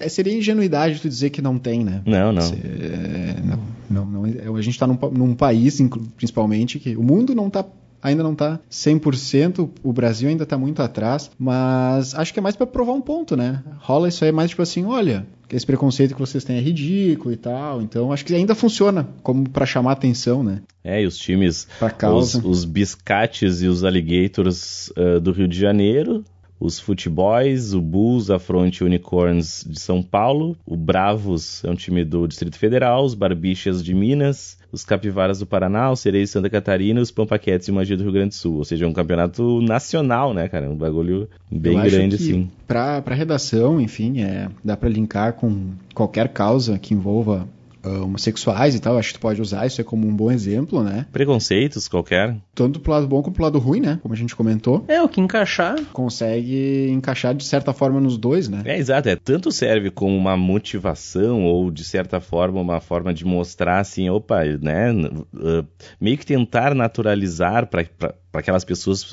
[0.00, 2.02] é- seria ingenuidade tu dizer que não tem, né?
[2.06, 2.42] Não, não.
[2.42, 3.58] É, não,
[3.90, 5.80] não, não, é- a gente está num, num país,
[6.16, 7.64] principalmente, que o mundo não tá,
[8.02, 12.56] ainda não está 100%, o Brasil ainda está muito atrás, mas acho que é mais
[12.56, 13.62] para provar um ponto, né?
[13.78, 17.36] Rola isso aí mais tipo assim, olha, esse preconceito que vocês têm é ridículo e
[17.36, 20.60] tal, então acho que ainda funciona como para chamar atenção, né?
[20.82, 21.66] É, e os times,
[22.12, 26.24] os, os biscates e os alligators ah, do Rio de Janeiro,
[26.58, 32.04] os futeboys, o Bulls, a Fronte Unicorns de São Paulo, o Bravos é um time
[32.04, 36.50] do Distrito Federal, os Barbichas de Minas, os Capivaras do Paraná, os Sereios de Santa
[36.50, 38.56] Catarina os Pampaquetes e Magia do Rio Grande do Sul.
[38.56, 40.68] Ou seja, é um campeonato nacional, né, cara?
[40.68, 42.50] Um bagulho bem Eu grande, assim.
[42.66, 47.48] Pra, pra redação, enfim, é, dá para linkar com qualquer causa que envolva
[47.86, 48.98] uh, homossexuais e tal.
[48.98, 51.06] Acho que tu pode usar isso aí como um bom exemplo, né?
[51.12, 52.36] Preconceitos qualquer.
[52.54, 53.98] Tanto pro lado bom como pro lado ruim, né?
[54.02, 54.84] Como a gente comentou.
[54.88, 55.76] É, o que encaixar.
[55.92, 58.62] Consegue encaixar de certa forma nos dois, né?
[58.64, 59.08] É, exato.
[59.08, 64.10] É, tanto serve como uma motivação ou, de certa forma, uma forma de mostrar assim,
[64.10, 64.92] opa, né?
[64.92, 65.66] Uh,
[66.00, 67.86] meio que tentar naturalizar para
[68.32, 69.04] aquelas pessoas,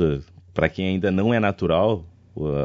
[0.54, 2.06] para quem ainda não é natural,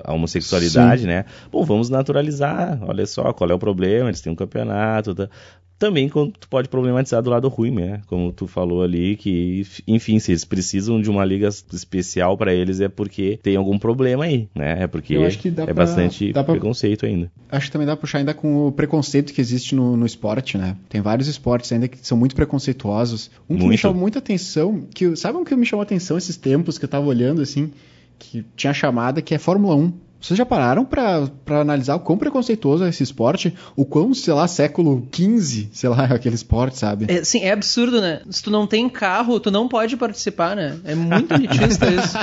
[0.04, 1.08] a homossexualidade, Sim.
[1.08, 1.24] né?
[1.52, 2.78] Bom, vamos naturalizar.
[2.82, 4.08] Olha só, qual é o problema?
[4.08, 5.14] Eles têm um campeonato.
[5.14, 5.28] Tá?
[5.78, 8.00] Também tu pode problematizar do lado ruim, né?
[8.06, 12.80] Como tu falou ali, que, enfim, se eles precisam de uma liga especial para eles
[12.80, 14.82] é porque tem algum problema aí, né?
[14.82, 17.30] É porque é pra, bastante preconceito pra, ainda.
[17.48, 20.58] Acho que também dá pra puxar ainda com o preconceito que existe no, no esporte,
[20.58, 20.76] né?
[20.88, 23.30] Tem vários esportes ainda que são muito preconceituosos.
[23.48, 23.68] Um que muito.
[23.68, 26.88] me chamou muita atenção, que sabe um que me chamou atenção esses tempos que eu
[26.88, 27.70] tava olhando assim,
[28.18, 29.92] que tinha chamada que é Fórmula 1.
[30.20, 31.28] Vocês já pararam para
[31.60, 33.54] analisar o quão preconceituoso é esse esporte?
[33.76, 37.06] O quão, sei lá, século XV, sei lá, é aquele esporte, sabe?
[37.08, 38.22] É, sim, é absurdo, né?
[38.28, 40.78] Se tu não tem carro, tu não pode participar, né?
[40.84, 42.18] É muito elitista isso.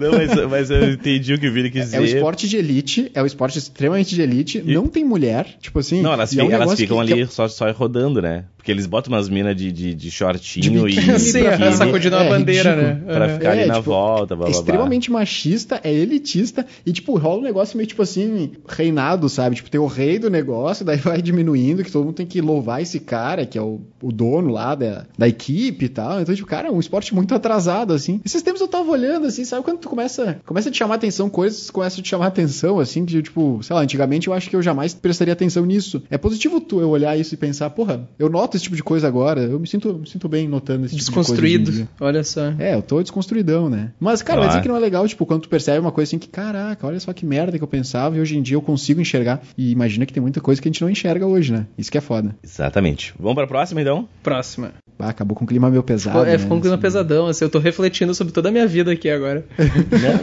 [0.00, 1.96] Não, mas, mas, eu entendi o que o Vini quis dizer.
[1.96, 4.74] É o esporte de elite, é o esporte extremamente de elite, e...
[4.74, 6.02] não tem mulher, tipo assim.
[6.02, 7.32] Não, elas, é um elas ficam que, ali que...
[7.32, 8.44] Só, só rodando, né?
[8.56, 11.18] Porque eles botam umas minas de, de, de shortinho de e.
[11.18, 11.42] Sim,
[11.76, 13.06] sacudindo é, a bandeira, ridículo.
[13.06, 13.14] né?
[13.14, 14.58] Pra ficar é, ali na tipo, volta, blá, blá, blá.
[14.58, 19.56] Extremamente machista, é elitista, e, tipo, rola um negócio meio, tipo assim, reinado, sabe?
[19.56, 22.80] Tipo, tem o rei do negócio, daí vai diminuindo, que todo mundo tem que louvar
[22.80, 26.20] esse cara, que é o, o dono lá da, da equipe e tal.
[26.20, 28.20] Então, tipo, cara, é um esporte muito atrasado, assim.
[28.24, 29.63] Esses tempos eu tava olhando, assim, sabe?
[29.64, 33.04] Quando tu começa, começa a te chamar atenção, coisas começam a te chamar atenção, assim,
[33.04, 36.02] que, tipo, sei lá, antigamente eu acho que eu jamais prestaria atenção nisso.
[36.10, 39.08] É positivo tu eu olhar isso e pensar, porra, eu noto esse tipo de coisa
[39.08, 39.40] agora.
[39.40, 41.72] Eu me sinto, me sinto bem notando esse Desconstruído.
[41.72, 42.52] Tipo de olha só.
[42.58, 43.92] É, eu tô desconstruidão, né?
[43.98, 44.40] Mas, cara, claro.
[44.40, 46.86] vai dizer que não é legal, tipo, quando tu percebe uma coisa assim que, caraca,
[46.86, 49.40] olha só que merda que eu pensava e hoje em dia eu consigo enxergar.
[49.56, 51.66] E imagina que tem muita coisa que a gente não enxerga hoje, né?
[51.78, 52.36] Isso que é foda.
[52.42, 53.14] Exatamente.
[53.18, 54.08] Vamos pra próxima, então?
[54.22, 54.72] Próxima.
[54.98, 56.18] Ah, acabou com um clima meio pesado.
[56.18, 56.38] Ficou, é, né?
[56.38, 56.82] ficou um clima assim.
[56.82, 59.43] pesadão, assim, eu tô refletindo sobre toda a minha vida aqui agora.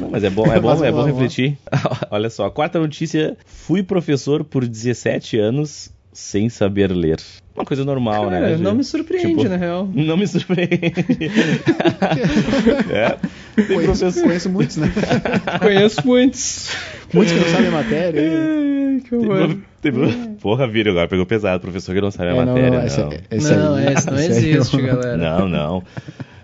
[0.01, 1.57] Não, mas é bom, é bom, é bom refletir.
[2.11, 7.19] Olha só, a quarta notícia: fui professor por 17 anos sem saber ler.
[7.55, 8.57] Uma coisa normal, Cara, né?
[8.57, 9.87] Não me surpreende, tipo, na real.
[9.93, 10.71] Não me surpreende.
[12.91, 13.17] é.
[13.67, 14.23] conheço, professor...
[14.23, 14.91] conheço muitos, né?
[15.61, 16.75] conheço muitos.
[17.13, 18.21] Muitos que não sabem a matéria.
[19.03, 19.57] que horror.
[20.39, 21.59] Porra, vira agora, pegou pesado.
[21.59, 22.69] Professor que não sabe a é, matéria.
[22.69, 25.17] Não, não, essa, essa não, esse não existe, galera.
[25.17, 25.83] Não, não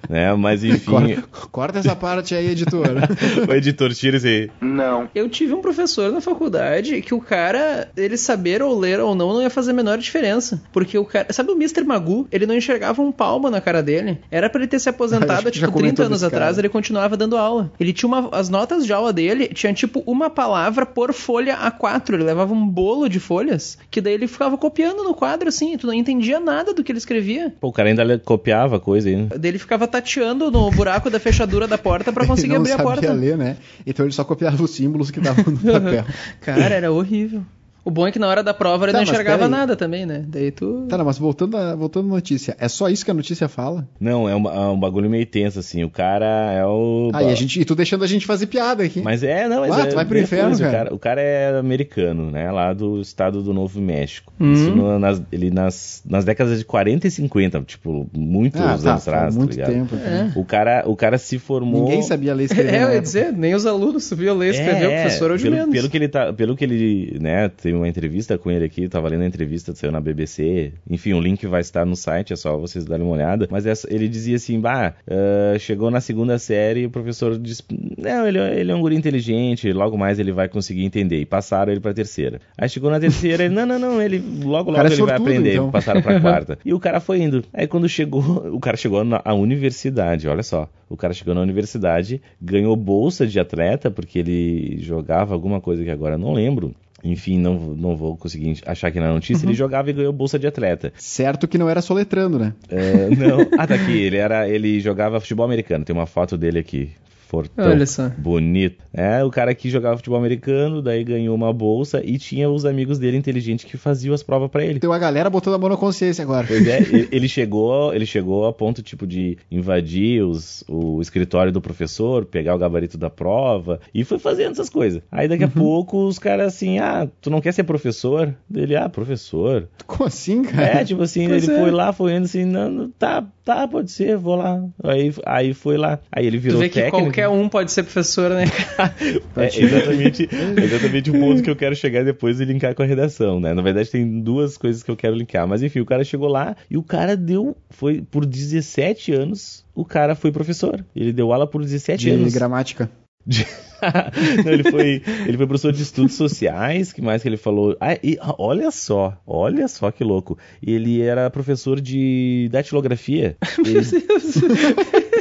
[0.09, 0.33] né?
[0.33, 0.91] Mas enfim.
[0.91, 2.87] Corta, corta essa parte aí, editor.
[3.47, 4.49] o editor, tira isso aí.
[4.61, 5.09] Não.
[5.13, 9.33] Eu tive um professor na faculdade que o cara, ele saber ou ler ou não,
[9.33, 10.61] não ia fazer a menor diferença.
[10.71, 11.31] Porque o cara.
[11.31, 11.83] Sabe o Mr.
[11.83, 12.27] Magu?
[12.31, 14.19] Ele não enxergava um palmo na cara dele.
[14.31, 17.71] Era para ele ter se aposentado, tipo, 30 anos atrás, ele continuava dando aula.
[17.79, 18.29] Ele tinha uma.
[18.31, 22.13] As notas de aula dele tinha tipo uma palavra por folha A4.
[22.13, 25.77] Ele levava um bolo de folhas, que daí ele ficava copiando no quadro assim, e
[25.77, 27.53] tu não entendia nada do que ele escrevia.
[27.59, 29.15] Pô, o cara ainda copiava coisa aí.
[29.15, 29.27] Né?
[29.37, 33.13] Daí ele ficava tateando no buraco da fechadura da porta para conseguir abrir a porta.
[33.13, 33.57] ler, né?
[33.85, 36.05] Então ele só copiava os símbolos que estavam no papel.
[36.41, 37.43] Cara, era horrível.
[37.87, 40.21] O bom é que na hora da prova ele tá, não enxergava nada também, né?
[40.27, 40.85] Daí tu.
[40.89, 43.87] Tá, não, mas voltando à voltando notícia, é só isso que a notícia fala?
[43.97, 45.85] Não, é um, é um bagulho meio tenso, assim.
[45.85, 47.11] O cara é o.
[47.13, 48.99] Ah, e, a gente, e tu deixando a gente fazer piada aqui.
[48.99, 50.77] Mas é, não, mas ah, é, tu vai pro inferno, coisa, cara.
[50.77, 50.95] O, cara.
[50.95, 52.51] o cara é americano, né?
[52.51, 54.33] Lá do estado do Novo México.
[54.37, 54.51] Uhum.
[54.51, 58.71] Isso no, nas, ele nas, nas décadas de 40 e 50, tipo, muitos ah, tá,
[58.73, 59.37] anos atrás.
[59.37, 59.95] Muito tá tempo.
[59.95, 60.33] É.
[60.35, 61.85] O, cara, o cara se formou.
[61.85, 62.67] Ninguém sabia ler e escrever.
[62.77, 65.45] É, eu ia dizer, nem os alunos sabiam ler e escrever, é, o professor hoje
[65.45, 65.73] pelo, menos.
[65.73, 69.07] Pelo que ele tá, pelo que ele, né, teve uma entrevista com ele aqui, tava
[69.09, 70.73] lendo a entrevista saiu na BBC.
[70.89, 73.47] Enfim, o link vai estar no site, é só vocês darem uma olhada.
[73.49, 77.63] Mas essa, ele dizia assim: bah, uh, chegou na segunda série e o professor disse:
[77.97, 81.19] não, ele, ele é um guri inteligente, logo mais ele vai conseguir entender.
[81.19, 82.41] E passaram ele pra terceira.
[82.57, 85.33] Aí chegou na terceira, ele: não, não, não, ele logo, logo é ele sortudo, vai
[85.33, 85.53] aprender.
[85.53, 85.71] Então.
[85.71, 86.59] Passaram pra quarta.
[86.65, 87.43] e o cara foi indo.
[87.53, 88.21] Aí quando chegou,
[88.53, 90.69] o cara chegou na universidade, olha só.
[90.89, 95.89] O cara chegou na universidade, ganhou bolsa de atleta, porque ele jogava alguma coisa que
[95.89, 99.51] agora não lembro enfim, não, não vou conseguir achar aqui na notícia, uhum.
[99.51, 100.91] ele jogava e ganhou bolsa de atleta.
[100.97, 102.53] Certo que não era soletrando, né?
[102.69, 103.47] É, não.
[103.57, 103.97] Ah, tá aqui.
[103.97, 105.85] Ele, era, ele jogava futebol americano.
[105.85, 106.91] Tem uma foto dele aqui
[107.27, 108.09] fortão, Olha só.
[108.17, 108.83] bonito.
[108.93, 112.97] É, o cara que jogava futebol americano, daí ganhou uma bolsa e tinha os amigos
[112.97, 114.79] dele inteligentes que faziam as provas para ele.
[114.79, 116.47] Tem uma galera botando a mão na consciência agora.
[116.47, 116.79] Pois é,
[117.11, 122.55] ele chegou, ele chegou a ponto tipo de invadir os, o escritório do professor, pegar
[122.55, 125.01] o gabarito da prova e foi fazendo essas coisas.
[125.11, 125.53] Aí daqui a uhum.
[125.53, 128.33] pouco os caras assim, ah, tu não quer ser professor?
[128.53, 129.67] Ele, ah, professor.
[129.85, 130.81] Como assim, cara?
[130.81, 131.59] É, tipo assim, pois ele é.
[131.59, 134.61] foi lá, foi indo assim, não, tá, tá, pode ser, vou lá.
[134.83, 135.99] Aí, aí foi lá.
[136.11, 137.05] Aí ele virou Tu vê que técnico.
[137.05, 138.43] qualquer um pode ser professor, né?
[139.37, 142.85] É exatamente, é exatamente o ponto que eu quero chegar depois e linkar com a
[142.85, 143.53] redação, né?
[143.53, 145.47] Na verdade, tem duas coisas que eu quero linkar.
[145.47, 147.55] Mas enfim, o cara chegou lá e o cara deu.
[147.69, 150.83] Foi por 17 anos, o cara foi professor.
[150.95, 152.33] Ele deu aula por 17 De anos.
[152.33, 152.89] gramática.
[154.43, 157.77] Não, ele foi, ele foi professor de estudos sociais, que mais que ele falou?
[157.79, 160.37] Ah, e, olha só, olha só que louco.
[160.65, 163.37] Ele era professor de datilografia.
[163.63, 163.81] Ele,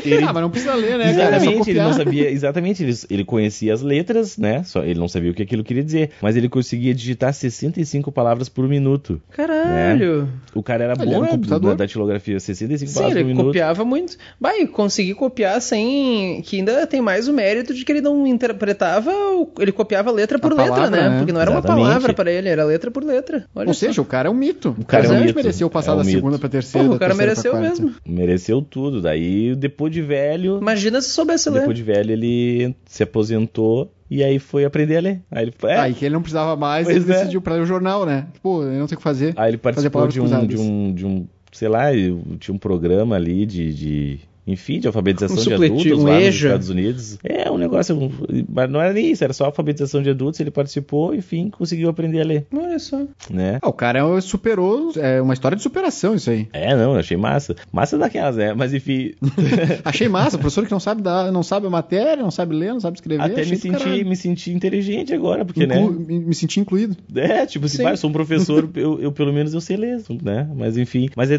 [0.04, 1.37] ele- Ah, mas não precisa ler, né, cara?
[1.37, 4.62] É Exatamente, ele não sabia, exatamente, ele, ele conhecia as letras, né?
[4.64, 8.48] Só ele não sabia o que aquilo queria dizer, mas ele conseguia digitar 65 palavras
[8.48, 9.20] por minuto.
[9.30, 10.28] Caralho.
[10.54, 11.70] O cara era Ele bom era né, computador.
[11.70, 13.46] da datilografia, 65 Sim, palavras por ele minuto.
[13.46, 14.16] copiava muito.
[14.40, 16.42] Bah, e conseguir copiar sem.
[16.42, 19.12] Que ainda tem mais o mérito de que ele não interpretava.
[19.59, 21.09] Ele copiava letra por A letra, palavra, né?
[21.11, 21.18] né?
[21.18, 21.80] Porque não era Exatamente.
[21.80, 23.44] uma palavra pra ele, era letra por letra.
[23.54, 23.87] Olha Ou só.
[23.87, 24.74] seja, o cara é um mito.
[24.78, 25.37] O cara é um realmente mito.
[25.44, 26.16] mereceu passar É um da mito.
[26.16, 26.87] segunda pra terceira.
[26.87, 27.68] Porra, o cara mereceu quarta.
[27.68, 27.94] mesmo.
[28.06, 29.00] Mereceu tudo.
[29.00, 31.61] Daí, depois de velho, Imagina se soubesse ler.
[31.61, 35.22] depois de velho, ele se aposentou e aí foi aprender a ler.
[35.30, 37.16] Aí ele, é, Aí que ele não precisava mais, Pois ele é.
[37.16, 38.26] decidiu pra ler o jornal, né?
[38.42, 39.35] Pô, eu não tenho o que fazer.
[39.37, 41.87] Aí ele Fazer participou de um, de um, de um, sei lá,
[42.38, 46.24] tinha um programa ali de, de enfim, de alfabetização Um de adultos um lá nos
[46.24, 46.46] EJA.
[46.48, 47.18] Estados Unidos.
[47.24, 48.12] É um negócio,
[48.48, 52.20] mas não era nem isso, era só alfabetização de adultos, ele participou, enfim, conseguiu aprender
[52.20, 53.04] a ler, Olha só.
[53.30, 53.59] né?
[53.62, 56.48] Ah, o cara superou, é uma história de superação isso aí.
[56.52, 57.56] É, não, achei massa.
[57.72, 58.52] Massa daquelas, né?
[58.54, 59.12] Mas enfim,
[59.85, 62.80] Achei massa, professor que não sabe dar, não sabe a matéria, não sabe ler, não
[62.80, 63.22] sabe escrever.
[63.22, 65.78] até me senti, me senti inteligente agora, porque, né?
[65.80, 66.96] Inclu- me, me senti incluído.
[67.14, 67.82] É, tipo assim, Sim.
[67.82, 70.48] pai, eu sou um professor, eu, eu pelo menos eu sei ler, né?
[70.54, 71.09] Mas enfim.
[71.16, 71.38] Mas é-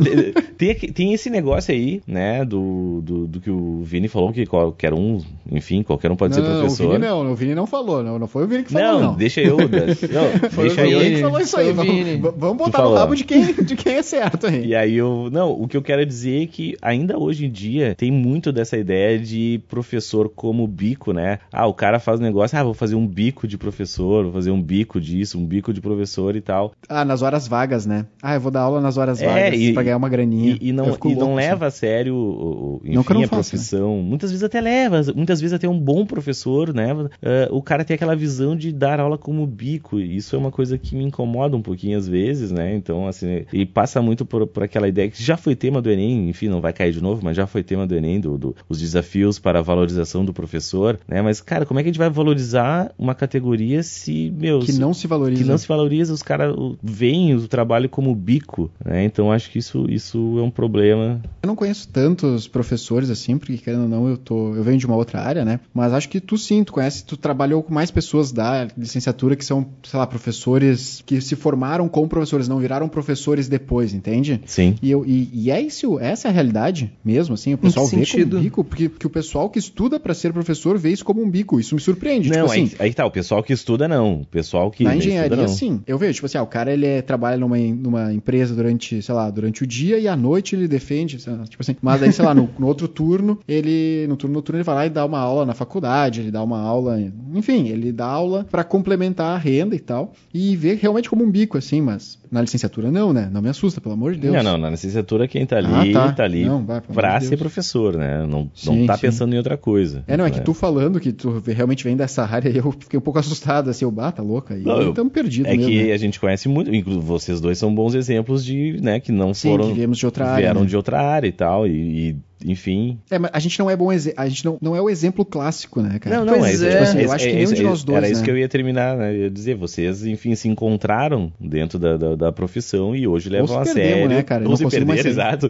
[0.57, 4.45] tem, aqui- tem esse negócio aí, né, do, do, do que o Vini falou, que
[4.45, 5.19] qualquer um,
[5.51, 6.85] enfim, qualquer um pode não, ser não, professor.
[6.87, 9.07] o Vini não, o Vini não falou, não, não foi o Vini que falou, Não,
[9.11, 9.15] não.
[9.15, 9.57] deixa eu.
[9.67, 10.97] Não, Foi o deixa eu.
[10.97, 11.71] o Vini Vini, que falou isso aí.
[11.73, 14.67] Vamos, vamos botar no rabo de quem, de quem é certo aí.
[14.67, 15.29] E aí eu.
[15.31, 18.77] Não, o que eu quero dizer é que ainda hoje em dia tem muito dessa
[18.77, 21.39] ideia de professor como bico, né?
[21.51, 24.51] Ah, o cara faz um negócio, ah, vou fazer um bico de professor, vou fazer
[24.51, 26.71] um bico disso, um bico de professor e tal.
[26.89, 28.05] Ah, nas horas vagas, né?
[28.21, 30.57] Ah, eu vou dar aula nas horas É, vagas e- pra ganhar uma graninha.
[30.61, 31.35] E, e não, e não louco, assim.
[31.35, 33.97] leva a sério, o- Não enfim, não a faça, profissão.
[33.97, 36.87] Muitas vezes até leva, muitas vezes até um bom professor, né?
[37.21, 39.99] Ah, o cara tem aquela visão de dar aula como bico.
[39.99, 42.75] E isso é uma coisa que me incomoda um pouquinho às vezes, né?
[42.75, 46.29] Então, assim, e passa muito por, por aquela ideia que já foi tema do Enem,
[46.29, 48.79] enfim, não vai cair de novo, mas já foi tema do Enem, do, do- os
[48.79, 51.21] desafios para a valorização do professor, né?
[51.21, 54.79] Mas, cara, como é que a gente vai valorizar uma categoria se, meu, Que se-
[54.79, 55.41] não se valoriza.
[55.43, 59.03] que não se valoriza, os caras veem o trabalho como bico, né?
[59.03, 61.21] Então acho que isso, isso é um problema.
[61.41, 62.76] Eu não conheço tantos professores
[63.11, 65.59] assim, porque querendo ou não, eu tô, eu venho de uma outra área, né?
[65.73, 69.45] Mas acho que tu sim, tu conhece, tu trabalhou com mais pessoas da licenciatura que
[69.45, 74.41] são, sei lá, professores que se formaram como professores, não viraram professores depois, entende?
[74.45, 74.75] Sim.
[74.81, 78.05] E, eu, e, e é isso, essa é a realidade mesmo, assim, o pessoal vê
[78.05, 78.31] sentido?
[78.31, 81.29] como bico, porque, porque o pessoal que estuda pra ser professor vê isso como um
[81.29, 84.21] bico, isso me surpreende, Não, tipo assim, aí, aí tá, o pessoal que estuda não.
[84.21, 85.47] O pessoal que na estuda, engenharia, não.
[85.47, 85.81] sim.
[85.87, 89.15] Eu vejo, tipo assim, ah, o cara ele é- trabalha numa, numa empresa durante, sei
[89.15, 91.75] lá, durante o dia e à noite ele defende, sei lá, tipo assim.
[91.81, 94.05] Mas aí, sei lá, no, no outro turno, ele.
[94.07, 96.59] No turno noturno ele vai lá e dá uma aula na faculdade, ele dá uma
[96.59, 96.99] aula.
[97.33, 100.13] Enfim, ele dá aula pra complementar a renda e tal.
[100.33, 103.29] E vê realmente como um bico, assim, mas na licenciatura não, né?
[103.31, 104.35] Não me assusta, pelo amor de Deus.
[104.35, 106.13] Não, não, na licenciatura quem tá ali, Ah, tá.
[106.13, 106.23] tá.
[106.23, 108.19] ali Não, vai, pra de ser professor, né?
[108.21, 109.01] Não, não Sim, tá sim.
[109.01, 110.03] pensando em outra coisa.
[110.07, 110.33] É, não, é né?
[110.37, 113.85] que tu falando que tu realmente vem dessa área, eu fiquei um pouco assustado, assim,
[113.85, 114.57] eu bata louca.
[114.57, 115.71] E Não, eu- estamos perdidos É mesmo.
[115.71, 115.93] que né?
[115.93, 119.51] a gente conhece muito, inclusive vocês dois são bons exemplos de, né, que não Sim,
[119.51, 120.37] foram que viemos de outra área.
[120.45, 120.67] vieram né?
[120.67, 122.99] de outra área e tal e, e, enfim.
[123.09, 125.81] É, mas a gente não é bom a gente não, não é o exemplo clássico,
[125.81, 126.17] né, cara?
[126.17, 126.69] Não, não, Pois é, isso, é.
[126.71, 128.25] tipo assim, Eu acho que é- nenhum é- de nós dois, Era isso né?
[128.25, 129.11] que eu ia terminar, né?
[129.11, 133.57] Eu ia dizer, vocês, enfim, se encontraram dentro da, da, da profissão e hoje levam
[133.59, 134.09] a perdemos, sério.
[134.09, 134.43] né, cara?
[134.43, 135.49] Não se perderam, exato.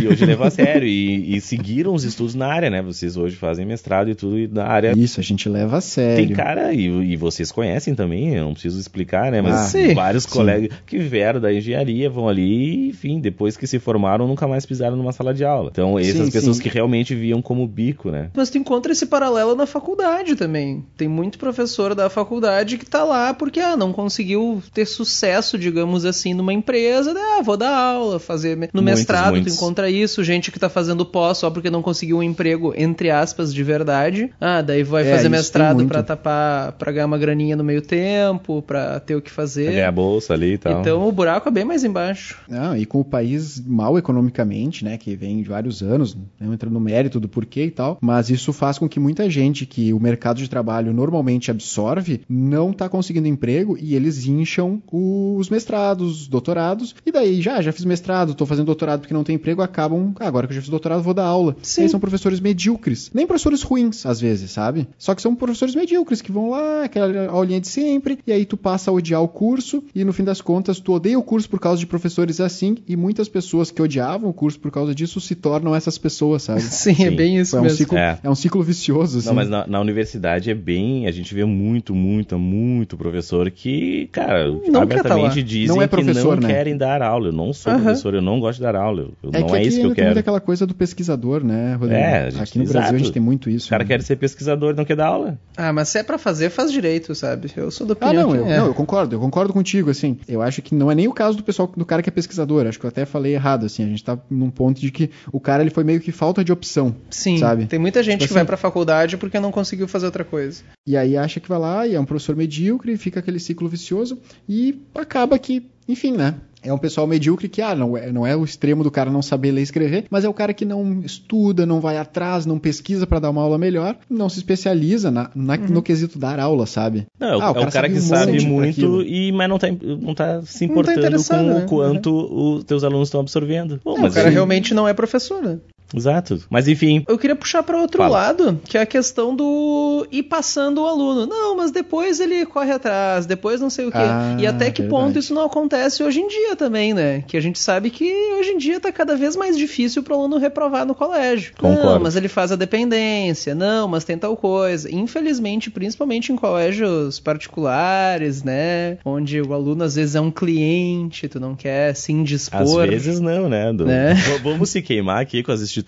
[0.00, 0.86] E hoje levam a sério.
[0.86, 2.80] E, e seguiram os estudos na área, né?
[2.82, 4.92] Vocês hoje fazem mestrado e tudo e na área.
[4.96, 6.26] Isso, a gente leva a sério.
[6.26, 9.42] Tem cara, e, e vocês conhecem também, eu não preciso explicar, né?
[9.42, 10.30] Mas Ah, sim, vários sim.
[10.30, 14.64] colegas que vieram da engenharia vão ali e, enfim, depois que se formaram, nunca mais
[14.64, 15.70] pisaram numa sala de aula.
[15.72, 16.62] Então, essas Sim, pessoas sim.
[16.62, 18.30] que realmente viam como bico, né?
[18.34, 20.84] Mas tu encontra esse paralelo na faculdade também.
[20.96, 26.04] Tem muito professor da faculdade que tá lá porque ah, não conseguiu ter sucesso, digamos
[26.04, 27.12] assim, numa empresa.
[27.14, 28.56] daí, Ah, vou dar aula, fazer.
[28.72, 29.52] No Muitos, mestrado muitos.
[29.52, 33.10] tu encontra isso, gente que tá fazendo pós só porque não conseguiu um emprego, entre
[33.10, 34.30] aspas, de verdade.
[34.40, 38.62] Ah, daí vai É, fazer mestrado pra tapar, pra ganhar uma graninha no meio tempo,
[38.62, 39.72] pra ter o que Pra fazer.
[39.72, 40.80] ganhar bolsa ali e tal.
[40.80, 42.38] Então o buraco é bem mais embaixo.
[42.48, 46.52] Não, e com o país mal economicamente, né, que vem de vários anos, motivos, não
[46.52, 49.92] entra no mérito do porquê e tal, mas isso faz com que muita gente que
[49.92, 56.26] o mercado de trabalho normalmente absorve não está conseguindo emprego e eles incham os mestrados,
[56.28, 60.14] doutorados, e daí já, já fiz mestrado, estou fazendo doutorado porque não tem emprego, acabam,
[60.18, 61.56] ah, agora que eu já fiz doutorado, vou dar aula.
[61.62, 61.82] Sim.
[61.82, 64.88] E aí são professores medíocres, nem professores ruins às vezes, sabe?
[64.98, 68.56] Só que são professores medíocres que vão lá, aquela aulinha de sempre, e aí tu
[68.56, 71.60] passa a odiar o curso e no fim das contas tu odeia o curso por
[71.60, 75.34] causa de professores assim e muitas pessoas que odiavam o curso por causa disso se
[75.34, 76.60] tornam essas pessoas, sabe?
[76.82, 77.16] Sim, é Sim.
[77.16, 77.78] bem isso é, um mesmo.
[77.78, 78.18] ciclo, É.
[78.22, 78.28] é.
[78.30, 79.28] um ciclo vicioso, assim.
[79.28, 81.06] Não, mas na, na universidade é bem.
[81.06, 85.82] A gente vê muito, muito, muito professor que, cara, Não quer tá abertamente dizem Não
[85.82, 86.54] é professor, que não né?
[86.54, 87.28] querem dar aula.
[87.28, 87.82] Eu não sou Aham.
[87.82, 89.08] professor, eu não gosto de dar aula.
[89.22, 90.18] Eu- É não que é isso que eu quero.
[90.18, 91.94] aquela coisa do pesquisador, né, Rodrigo?
[91.94, 92.98] É, a gente- aqui no Brasil a exato.
[92.98, 93.66] gente tem muito isso.
[93.66, 93.88] O cara né?
[93.88, 95.38] quer ser pesquisador e não quer dar aula.
[95.56, 97.48] Ah, mas se é pra fazer, faz direito, sabe?
[97.56, 98.58] Eu sou do Ah, opinião não que eu, é.
[98.58, 100.16] não, eu concordo, eu concordo contigo, assim.
[100.28, 102.66] Eu acho que não é nem o caso do pessoal, do cara que é pesquisador.
[102.66, 103.84] Acho que eu até falei errado, assim.
[103.84, 106.52] A gente tá num ponto de que o cara ele foi meio que falta de
[106.52, 107.66] opção, Sim, sabe?
[107.66, 110.62] tem muita gente Tipo que vai assim- pra faculdade porque não conseguiu fazer outra coisa.
[110.86, 114.18] E aí acha que vai lá e é um professor medíocre, fica aquele ciclo vicioso
[114.48, 116.34] e acaba que, enfim, né?
[116.64, 119.20] É um pessoal medíocre que, ah, não é, não é o extremo do cara não
[119.20, 122.56] saber ler e escrever, mas é o cara que não estuda, não vai atrás, não
[122.56, 125.66] pesquisa pra dar uma aula melhor, não se especializa na, na- Uhum.
[125.70, 127.04] no quesito dar aula, sabe?
[127.18, 129.66] Não, é o, Ah, é o cara, que um sabe muito, e, mas não tá,
[130.00, 131.64] não tá se tá importando interessado, com né?
[131.64, 133.80] o quanto os teus alunos estão absorvendo.
[133.82, 135.58] Pô, É, mas o cara ele- realmente não é professor, né?
[135.94, 136.40] Exato.
[136.50, 138.18] Mas enfim, Eu queria puxar para outro Fala.
[138.18, 141.26] lado, que é a questão do ir passando o aluno.
[141.26, 143.98] Não, mas depois ele corre atrás, depois não sei o quê.
[143.98, 144.88] Ah, e até que verdade.
[145.04, 147.22] ponto isso não acontece hoje em dia também, né?
[147.26, 148.04] Que a gente sabe que
[148.38, 151.52] hoje em dia tá cada vez mais difícil pro aluno reprovar no colégio.
[151.62, 152.00] Não, Concordo.
[152.04, 153.54] mas ele faz a dependência.
[153.54, 154.90] Não, mas tem tal coisa.
[154.92, 157.20] Infelizmente, principalmente em colégios
[157.66, 158.98] particulares, né?
[159.04, 162.88] Onde o aluno às vezes é um cliente, tu não quer se às indispor.
[162.88, 163.72] vezes não, né?
[163.72, 164.14] Do- Né?
[164.42, 165.81] Vamos se queimar aqui com as instituições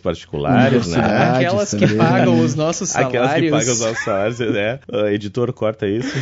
[0.00, 0.98] particulares, né?
[1.36, 1.96] Aquelas que também.
[1.96, 3.14] pagam os nossos salários.
[3.14, 4.78] Aquelas que pagam os nossos salários, né?
[4.92, 6.14] O editor corta isso.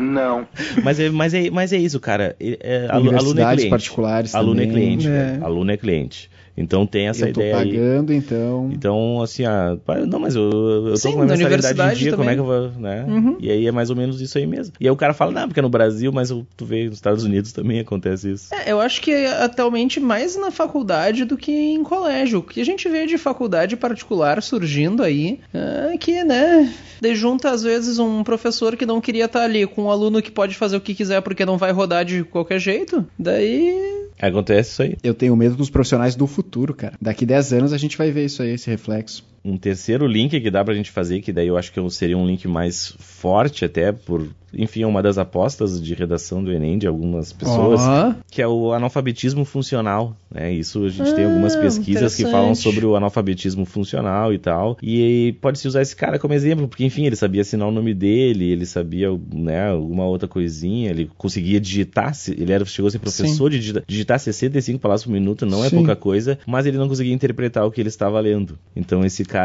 [0.00, 0.46] Não.
[0.82, 2.34] Mas é, mas é, mas é isso, cara.
[2.40, 3.70] É, é, alu- aluno é cliente.
[3.70, 5.08] particulares Aluno é cliente.
[5.08, 5.38] É.
[5.42, 6.30] Aluno é cliente.
[6.56, 7.70] Então tem essa eu tô ideia aí.
[7.72, 8.70] pagando, então...
[8.72, 11.98] Então, assim, ah, não, mas eu, eu tô Sim, com uma na mensalidade em universidade
[12.00, 12.34] dia, como é também.
[12.36, 13.04] que eu vou, né?
[13.08, 13.36] Uhum.
[13.40, 14.72] E aí é mais ou menos isso aí mesmo.
[14.80, 16.94] E aí o cara fala, não, porque é no Brasil, mas eu- tu vê, nos
[16.94, 18.54] Estados Unidos também acontece isso.
[18.54, 22.38] É, eu acho que atualmente mais na faculdade do que em colégio.
[22.38, 27.50] O que a gente vê de faculdade particular surgindo aí é que, né, de junta
[27.50, 30.76] às vezes um professor que não queria estar ali com um aluno que pode fazer
[30.76, 33.04] o que quiser porque não vai rodar de qualquer jeito.
[33.18, 34.05] Daí.
[34.20, 34.96] Acontece isso aí.
[35.02, 36.94] Eu tenho medo dos profissionais do futuro, cara.
[37.00, 39.24] Daqui 10 anos a gente vai ver isso aí, esse reflexo.
[39.46, 42.26] Um terceiro link que dá pra gente fazer, que daí eu acho que seria um
[42.26, 46.86] link mais forte até por, enfim, é uma das apostas de redação do Enem de
[46.86, 47.80] algumas pessoas,
[48.30, 50.52] que é o analfabetismo funcional, né?
[50.52, 54.76] Isso a gente tem Ah, algumas pesquisas que falam sobre o analfabetismo funcional e tal.
[54.82, 58.50] E pode-se usar esse cara como exemplo, porque enfim, ele sabia assinar o nome dele,
[58.50, 62.98] ele sabia, né, alguma outra coisinha, ele conseguia digitar, se- ele era chegou a ser
[62.98, 65.76] professor de digitar, digitar 65 palavras por minuto, não é Sim.
[65.76, 68.58] pouca coisa, mas ele não conseguia interpretar o que ele estava lendo.
[68.74, 69.35] Então esse cara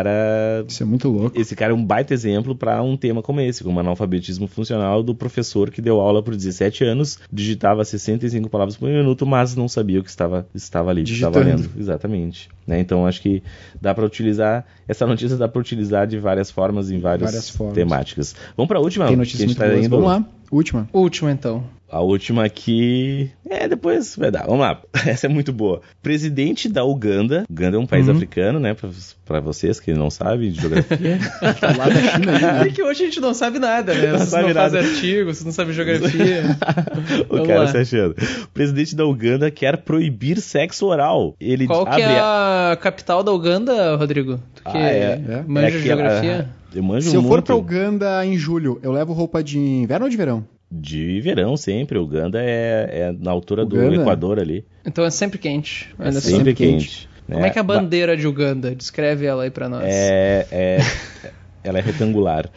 [0.67, 1.39] Isso é muito louco.
[1.39, 5.13] esse cara é um baita exemplo para um tema como esse, como analfabetismo funcional do
[5.13, 9.99] professor que deu aula por 17 anos, digitava 65 palavras por minuto, mas não sabia
[9.99, 11.63] o que estava, estava ali, que estava Digitando.
[11.69, 11.79] lendo.
[11.79, 12.49] Exatamente.
[12.65, 12.79] Né?
[12.79, 13.43] Então acho que
[13.81, 17.75] dá para utilizar, essa notícia dá para utilizar de várias formas em várias, Várias formas.
[17.75, 18.35] temáticas.
[18.55, 19.05] Vamos para a última?
[19.05, 19.85] Tem que a notícias gente muito tá boas.
[19.85, 20.87] indo- Vamos lá, última.
[20.93, 21.63] última então.
[21.93, 23.29] A última aqui.
[23.49, 24.45] É, depois vai dar.
[24.45, 24.79] Vamos lá.
[25.05, 25.81] Essa é muito boa.
[26.01, 27.43] Presidente da Uganda.
[27.49, 28.13] Uganda é um país Uhum.
[28.13, 28.73] africano, né?
[28.73, 28.89] Pra,
[29.25, 31.19] pra vocês que não sabem de geografia.
[31.77, 32.69] Lá da China, ali, É né?
[32.73, 34.07] que hoje a gente não sabe nada, né?
[34.07, 34.69] Não Vocês sabe não nada.
[34.77, 36.43] fazem artigo, vocês não sabem geografia.
[37.29, 37.67] o Vamos cara lá.
[37.67, 38.15] se achando.
[38.45, 41.35] O presidente da Uganda quer proibir sexo oral.
[41.41, 44.39] Ele Qual que abre é a- a capital da Uganda, Rodrigo?
[44.55, 45.43] Tu que Ah, é.
[45.45, 46.49] manja É geografia?
[46.73, 50.05] Eu manjo Se eu for muito pra Uganda em julho, eu levo roupa de inverno
[50.05, 50.45] ou de verão?
[50.73, 51.97] de verão sempre.
[51.99, 53.95] Uganda é, é na altura do Uganda?
[53.95, 54.63] Equador ali.
[54.85, 55.93] Então é sempre quente.
[55.99, 56.85] É sempre Sempre quente.
[56.87, 57.09] quente.
[57.27, 57.35] né?
[57.35, 58.73] Como é que é a Ba- bandeira de Uganda?
[58.73, 59.83] Descreve ela aí pra nós.
[59.85, 60.77] É, é,
[61.63, 62.49] ela é retangular.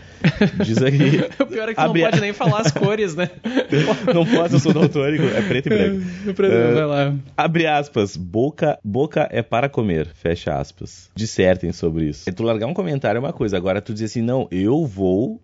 [0.65, 1.25] Diz aqui.
[1.41, 3.31] O pior é que Abre não pode nem falar as cores, né?
[4.15, 5.25] Não posso, eu sou daltônico.
[5.25, 6.07] É preto e branco.
[6.43, 6.75] É.
[6.75, 7.15] Vai lá.
[7.37, 11.11] Abre aspas, boca, boca é para comer, fecha aspas.
[11.15, 12.29] Dissertem sobre isso.
[12.29, 15.41] É tu largar um comentário é uma coisa, agora tu dizer assim, não, eu vou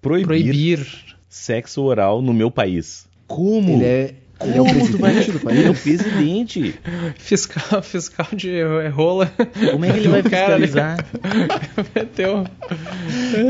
[0.00, 0.86] proibir, Proibir.
[1.28, 3.06] sexo oral no meu país.
[3.26, 3.74] Como?
[3.74, 5.82] Ele é, Ele é o presidente do Ele é o país?
[5.82, 6.74] presidente.
[7.18, 9.30] Fiscal, fiscal de é, rola.
[9.72, 11.04] Como é que ele vai ele- fiscalizar?
[11.94, 12.44] Meteu.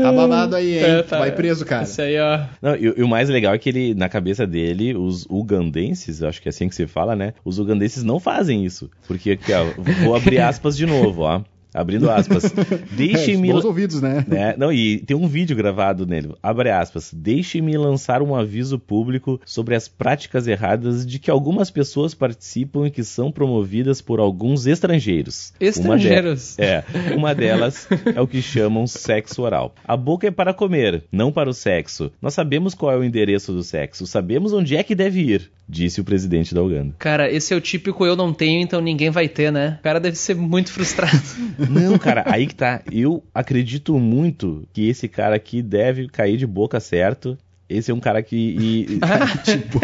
[0.01, 0.83] Tá babado aí, hein?
[0.83, 1.19] É, tá.
[1.19, 1.83] Vai preso, cara.
[1.83, 2.39] Isso aí, ó.
[2.61, 6.41] Não, e, e o mais legal é que ele, na cabeça dele, os ugandenses, acho
[6.41, 7.33] que é assim que se fala, né?
[7.45, 8.89] Os ugandenses não fazem isso.
[9.07, 9.65] Porque aqui, ó,
[10.03, 11.41] vou abrir aspas de novo, ó.
[11.73, 12.43] Abrindo aspas.
[12.91, 13.49] Deixe-me.
[13.49, 14.25] É, bons ouvidos, né?
[14.27, 14.55] né?
[14.57, 16.33] Não, e tem um vídeo gravado nele.
[16.41, 17.11] Abre aspas.
[17.13, 22.91] Deixe-me lançar um aviso público sobre as práticas erradas de que algumas pessoas participam e
[22.91, 25.53] que são promovidas por alguns estrangeiros.
[25.59, 25.67] Uma de-
[26.07, 26.59] Estrangeiros.
[26.59, 26.83] é,
[27.15, 29.75] uma delas é o que chamam sexo oral.
[29.87, 32.11] A boca é para comer, não para o sexo.
[32.21, 36.01] Nós sabemos qual é o endereço do sexo, sabemos onde é que deve ir, disse
[36.01, 36.95] o presidente da Uganda.
[36.97, 39.77] Cara, esse é o típico eu não tenho, então ninguém vai ter, né?
[39.79, 41.11] O cara deve ser muito frustrado.
[41.69, 42.81] Não, cara, aí que tá.
[42.91, 47.37] Eu acredito muito que esse cara aqui deve cair de boca certo.
[47.67, 48.35] Esse é um cara que.
[48.35, 48.99] e-
[49.43, 49.79] tipo.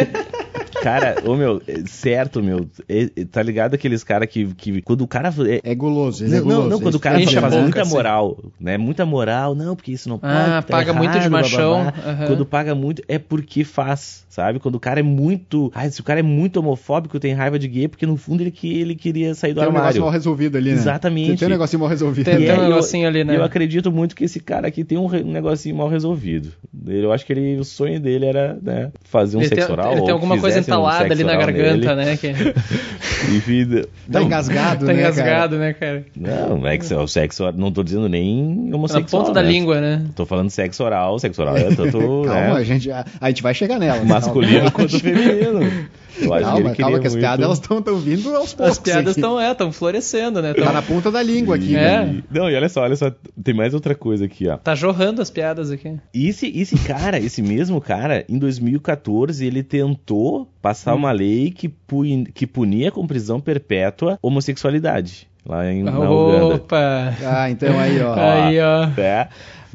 [0.85, 2.67] Cara, ô meu, é certo, meu.
[2.87, 4.83] é- é- tá ligado aqueles caras que, que.
[4.83, 5.33] Quando o cara.
[5.49, 6.61] é- É guloso, ele é não, guloso.
[6.61, 7.91] não, não, quando o cara faz boca, muita assim.
[7.91, 8.77] moral, né?
[8.77, 10.31] Muita moral, não, porque isso não pode.
[10.31, 12.09] Ah, tá paga muito de errado, machão, bababá.
[12.11, 12.27] aham.
[12.27, 14.59] Quando paga muito, é porque faz, sabe?
[14.59, 15.71] Quando o cara é muito.
[15.73, 18.51] Ai, se o cara é muito homofóbico, tem raiva de gay, porque no fundo ele,
[18.51, 20.01] que, ele queria sair do Tem um negócio armário.
[20.03, 20.75] mal resolvido ali, né?
[20.75, 21.27] Exatamente.
[21.29, 22.25] Tem, tem um negocinho mal resolvido.
[22.25, 23.35] Tem- tem um eu- negocinho ali, né?
[23.35, 26.49] Eu acredito muito que esse cara aqui tem um, re- um negocinho mal resolvido.
[26.85, 29.91] Eu acho que ele, o sonho dele era né, fazer um ele sexo tem, oral.
[29.93, 32.09] ele ou tem alguma coisa entalada ali na garganta, nele.
[32.11, 32.17] né?
[32.17, 32.27] Que
[33.35, 33.65] Enfim,
[34.11, 36.05] Tá não, engasgado, tá né, engasgado, né, cara?
[36.15, 39.23] Não, é que o sexo oral, não tô dizendo nem Na homossexual.
[39.23, 39.49] ponta da né?
[39.49, 40.03] língua, né?
[40.15, 43.41] Tô falando sexo oral, sexo oral é tanto Calma, a né, gente, a, a gente
[43.41, 43.99] vai chegar nela.
[43.99, 44.05] né?
[44.05, 45.87] masculino Calma, quanto feminino.
[46.21, 48.53] Eu acho que Calma, ele calma, queria que as muito- piadas elas estão vindo aos
[48.53, 48.71] poucos.
[48.73, 50.53] As piadas estão é, tão florescendo, né?
[50.53, 51.73] Tão- Tá na ponta da língua aqui.
[51.73, 52.23] Né?
[52.31, 53.11] Não, e olha só, olha só,
[53.43, 54.57] tem mais outra coisa aqui, ó.
[54.57, 55.95] Tá jorrando as piadas aqui.
[56.13, 60.97] E esse, esse cara, esse mesmo cara, em 2014, ele tentou passar Hum.
[60.97, 65.27] uma lei que, puni- que punia com prisão perpétua homossexualidade.
[65.47, 66.55] Lá em, na Uganda.
[66.55, 67.13] Opa!
[67.23, 68.15] Ah, então aí, ó.
[68.15, 68.99] Aí, ó.
[68.99, 69.27] É.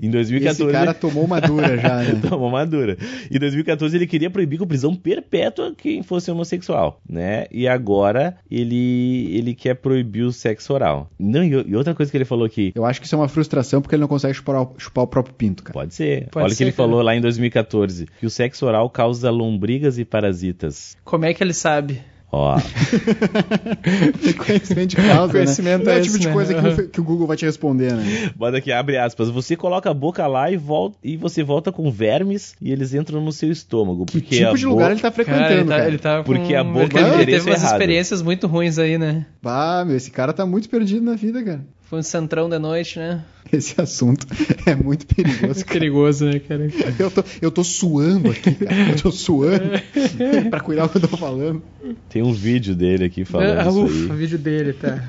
[0.02, 0.62] Em 2014.
[0.62, 2.20] Esse cara tomou uma dura já, né?
[2.28, 2.96] Tomou uma dura.
[3.30, 7.46] Em 2014 ele queria proibir com prisão perpétua quem fosse homossexual, né?
[7.50, 11.10] E agora ele ele quer proibir o sexo oral.
[11.18, 13.80] Não, e, outra coisa que ele falou aqui, Eu acho que isso é uma frustração
[13.82, 15.74] porque ele não consegue chupar, o- chupar o próprio pinto, cara.
[15.74, 16.28] pode ser.
[16.30, 16.88] Pode Olha o que ele cara.
[16.88, 20.96] falou lá em 2014, que o sexo oral causa lombrigas e parasitas.
[21.04, 22.00] Como é que ele sabe?
[22.32, 22.56] Ó,
[24.46, 25.84] Conhecimento de causa, Conhecimento né?
[25.84, 26.32] Não é é o tipo esse, de né?
[26.32, 26.68] coisa que, Aham.
[26.82, 28.30] o- que o Google vai te responder, né?
[28.36, 29.28] bota aqui, abre aspas.
[29.30, 33.20] Você coloca a boca lá e volta e você volta com vermes e eles entram
[33.20, 34.06] no seu estômago.
[34.06, 35.88] Que porque tipo de bo- lugar ele tá frequentando, Cara, cara?
[35.88, 36.58] ele tá, ele tá Porque com...
[36.60, 37.72] a boca ele, é o ele endereço teve umas errado.
[37.72, 39.26] experiências muito ruins aí, né?
[39.44, 41.64] Ah, meu, esse cara tá muito perdido na vida, cara.
[41.90, 43.20] Foi um centrão de noite, né?
[43.52, 44.24] Esse assunto
[44.64, 45.72] é muito perigoso, cara.
[45.80, 46.68] Perigoso, né, cara?
[46.96, 48.90] Eu tô, eu tô suando aqui, cara.
[48.90, 49.72] Eu tô suando
[50.48, 51.60] pra cuidar do que eu tô falando.
[52.08, 54.18] Tem um vídeo dele aqui falando Ah, isso ufa, o aí.
[54.18, 55.02] vídeo dele, tá.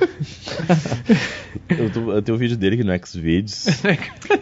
[1.69, 3.65] Eu, tô, eu tenho um vídeo dele aqui no Xvideos.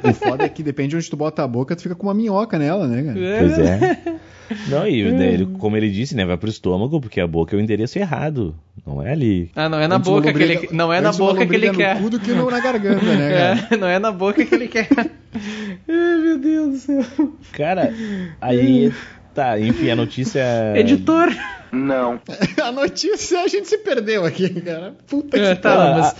[0.02, 2.14] O foda é que depende de onde tu bota a boca, tu fica com uma
[2.14, 3.20] minhoca nela, né, cara?
[3.40, 4.20] Pois é.
[4.68, 7.60] Não, e né, ele, como ele disse, né, vai pro estômago, porque a boca é
[7.60, 8.56] o endereço errado.
[8.86, 9.52] Não é ali.
[9.56, 10.70] Ah, não é na Antes boca que ele...
[10.72, 12.02] Não é na boca que ele quer.
[12.34, 13.68] No- na garganta, né, cara?
[13.72, 14.88] É, não é na boca que ele quer.
[15.88, 17.34] Ai, meu Deus do céu.
[17.54, 17.94] Cara,
[18.42, 18.92] aí.
[19.34, 20.44] Tá, enfim, a notícia.
[20.76, 21.30] Editor.
[21.72, 24.96] A notícia a gente se perdeu aqui, cara.
[25.08, 25.94] Puta É, que tá, pariu.
[26.02, 26.16] mas...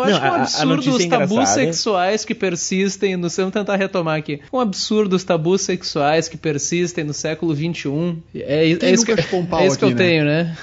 [0.00, 0.42] Eu acho Não, que é um a- a
[0.74, 3.28] absurdo os é tabus sexuais que persistem no...
[3.28, 4.40] Vamos tentar retomar aqui.
[4.52, 8.16] Um absurdo os tabus sexuais que persistem no século XXI.
[8.34, 9.16] É, é isso que, um
[9.58, 9.96] é isso que aqui, eu né?
[9.96, 10.56] tenho, né?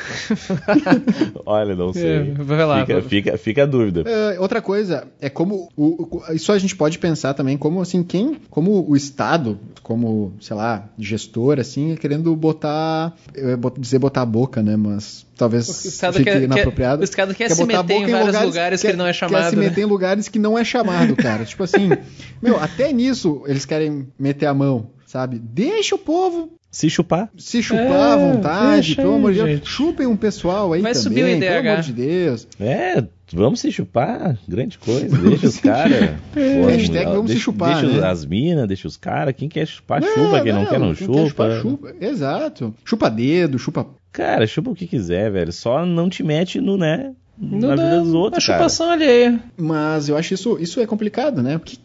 [1.45, 2.05] Olha, não sei.
[2.17, 4.03] É, vai lá, Fica, fica, fica a dúvida.
[4.05, 8.03] É, outra coisa é como o, o- isso a gente pode pensar também como assim
[8.03, 14.21] quem como o estado como sei lá gestor assim querendo botar eu ia dizer botar
[14.21, 17.01] a boca né mas talvez fique quer- quer- inapropriado.
[17.01, 19.55] o Estado quer se meter em vários lugares que ele não é quer chamado, se
[19.55, 19.63] né?
[19.69, 21.45] meter em lugares que não é chamado cara.
[21.45, 21.89] Tipo assim
[22.41, 25.39] meu até nisso eles querem meter a mão sabe?
[25.39, 27.28] Deixa o povo Se chupar.
[27.36, 29.49] se chupar à É, vontade, deixa pelo aí, amor de Deus.
[29.49, 29.67] gente.
[29.69, 31.39] Chupem um pessoal aí Vai também, subir o IDH.
[31.47, 32.47] pelo amor de Deus.
[32.59, 33.03] É,
[33.34, 34.38] vamos se chupar.
[34.47, 35.17] Grande coisa.
[35.17, 36.11] Deixa os caras.
[36.36, 38.07] Hashtag vamos se chupar, Deixa né?
[38.07, 39.34] as minas, deixa os caras.
[39.36, 40.41] Quem quer chupar, chupa.
[40.41, 41.28] Quem não, quer, não quem chupa.
[41.30, 41.95] chupar, chupa.
[41.99, 42.75] Exato.
[42.86, 43.88] Chupa dedo, chupa.
[44.11, 45.51] Cara, chupa o que quiser, velho.
[45.51, 47.11] Só não te mete no, né?
[47.39, 48.59] Não na dá- vida dos A outros, cara.
[48.59, 49.39] chupação alheia.
[49.57, 51.55] Mas eu acho isso, isso é complicado, né?
[51.55, 51.75] O que,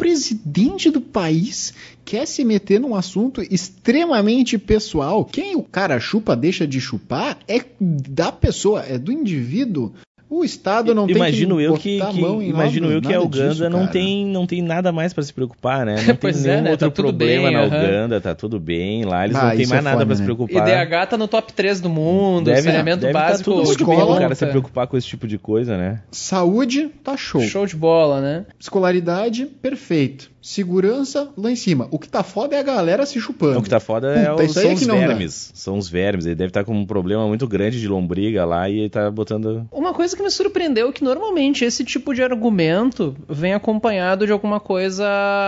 [0.00, 1.74] presidente do país
[2.06, 5.26] quer se meter num assunto extremamente pessoal?
[5.26, 9.92] Quem o cara chupa, deixa de chupar, é da pessoa, é do indivíduo.
[10.30, 12.96] O Estado não imagino tem eu que que, botar que- a mão em imagino nada-
[12.98, 15.96] eu que a Uganda disso, não tem não tem nada mais pra se preocupar, né?
[16.06, 16.70] Não Pois tem é, nenhum né?
[16.70, 17.64] outro Tá problema bem, na.
[17.64, 20.20] Uganda, tá tudo bem lá, eles Ah, não tem mais é nada foda, pra se
[20.20, 20.24] né?
[20.26, 20.68] preocupar.
[20.68, 23.50] IDH tá no top 3 do mundo, deve, saneamento deve básico.
[23.50, 24.20] tá tudo escola, bem conta.
[24.20, 26.00] cara se preocupar com esse tipo de coisa, né?
[26.12, 27.40] Saúde, tá show.
[27.42, 28.46] Show de bola, né?
[28.58, 30.30] Escolaridade, perfeito.
[30.42, 31.86] Segurança, lá em cima.
[31.90, 33.58] O que tá foda é a galera se chupando.
[33.58, 35.06] O que tá foda é Puta, o- aí são é os que não dá.
[35.08, 35.50] vermes.
[35.54, 36.24] São os vermes.
[36.24, 39.66] Ele deve estar com um problema muito grande de lombriga lá e ele tá botando.
[39.70, 44.32] Uma coisa que me surpreendeu é que normalmente esse tipo de argumento vem acompanhado de
[44.32, 45.04] alguma coisa,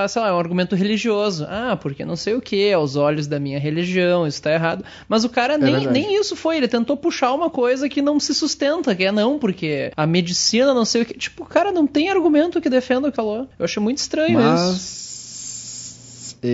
[0.08, 1.46] sei lá, um argumento religioso.
[1.48, 4.84] Ah, porque não sei o que, aos olhos da minha religião, isso tá errado.
[5.08, 5.92] Mas o cara nem, verdade.
[5.92, 9.38] nem isso foi, ele tentou puxar uma coisa que não se sustenta, que é não,
[9.38, 11.14] porque a medicina não sei o que.
[11.14, 13.46] Tipo, o cara não tem argumento que defenda o calor.
[13.58, 15.11] Eu achei muito estranho isso.
[16.42, 16.50] Mas.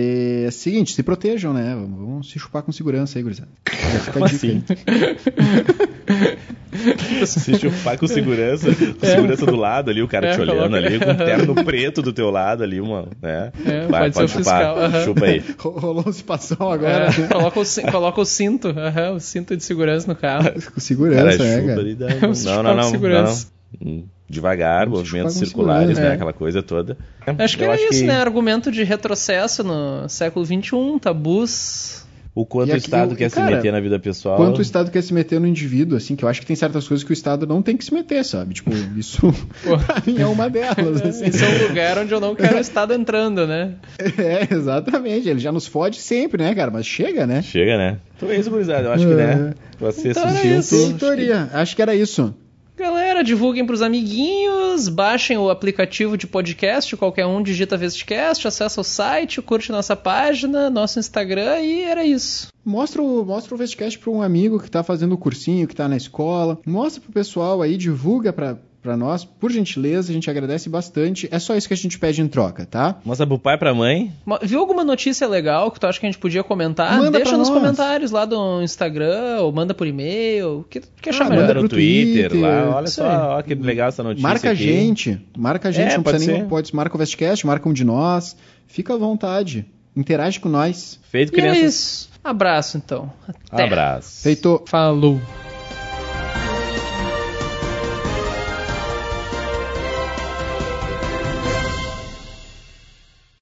[0.47, 1.75] É seguinte, se protejam, né?
[1.75, 3.49] Vamos se chupar com segurança aí, gurizada.
[3.67, 4.63] Já fica a Como dica assim?
[4.69, 6.37] aí.
[7.25, 10.77] Se chupar com segurança, com segurança do lado ali, o cara É, te olhando coloca-
[10.77, 13.07] ali, com um terno preto do teu lado ali, uma.
[13.21, 13.51] Né?
[13.65, 14.57] É, Vai, pode ser o chupar.
[14.59, 15.03] fiscal, aham.
[15.03, 15.43] Chupa aí.
[15.59, 17.07] Rolou um espação agora.
[17.09, 20.43] É, coloca, o, coloca o cinto, aham, o cinto de segurança no carro.
[20.53, 21.81] Com Cara, segurança, né, chupa cara?
[21.81, 21.95] ali.
[21.95, 22.07] Dá...
[22.45, 22.83] Não, não, não.
[22.91, 23.47] segurança.
[23.81, 24.03] não, não.
[24.29, 26.09] Devagar, movimentos circulares, né?
[26.09, 26.13] é.
[26.13, 26.95] Aquela coisa toda.
[27.37, 28.15] Acho que Eu era isso, que né?
[28.21, 32.07] Argumento de retrocesso no século XXI, tabus.
[32.35, 34.37] O quanto E o aqui, Estado o- quer e, se cara, meter na vida pessoal.
[34.37, 36.87] Quanto o Estado quer se meter no indivíduo, assim, que eu acho que tem certas
[36.87, 38.53] coisas que o Estado não tem que se meter, sabe?
[38.53, 39.19] Tipo, isso
[39.63, 41.25] pra mim é uma delas, assim.
[41.25, 43.73] Esse é um lugar onde eu não quero o Estado entrando, né?
[44.17, 45.27] É, exatamente.
[45.27, 46.69] Ele já nos fode sempre, né, cara?
[46.71, 47.41] Mas chega, né?
[47.41, 47.97] Chega, né?
[48.15, 48.87] Então é isso, gurizada.
[48.87, 49.53] Eu acho que, né?
[49.79, 50.75] Você Então assistiu isso.
[50.77, 50.93] tudo.
[50.93, 52.33] Vitória, acho que era isso.
[52.79, 58.85] Galera, divulguem pros amiguinhos, baixem o aplicativo de podcast, qualquer um digita Vestcast, acessa o
[58.85, 62.47] site, curte nossa página, nosso Instagram e era isso.
[62.63, 65.89] Mostra o, mostra o Vestcast pra um amigo que tá fazendo o cursinho, que tá
[65.89, 66.57] na escola.
[66.65, 69.25] Mostra pro pessoal aí, divulga pra, pra nós.
[69.25, 71.27] Por gentileza, a gente agradece bastante.
[71.31, 72.97] É só isso que a gente pede em troca, tá?
[73.03, 74.11] Mostra pro pai e pra mãe.
[74.41, 76.97] Viu alguma notícia legal que tu acha que a gente podia comentar?
[76.97, 77.57] Manda Deixa nos nós.
[77.59, 81.41] comentários lá do Instagram, ou manda por e-mail, o que achar Ah, melhor.
[81.41, 82.75] manda no pro Twitter, Twitter, lá.
[82.77, 84.27] Olha só, ó, que legal essa notícia.
[84.27, 84.63] marca a aqui.
[84.63, 85.19] gente.
[85.37, 86.41] Marca a gente, É, não pode precisa nem.
[86.43, 86.47] ser.
[86.47, 88.35] Pode, marca o Vestcast, marca um de nós.
[88.67, 89.65] Fica à vontade.
[89.95, 90.99] Interage com nós.
[91.11, 91.63] Feito E é crianças.
[91.63, 92.09] isso.
[92.23, 93.11] Abraço então.
[93.51, 93.63] Até.
[93.63, 94.21] Abraço.
[94.23, 94.63] Feito.
[94.67, 95.19] Falou.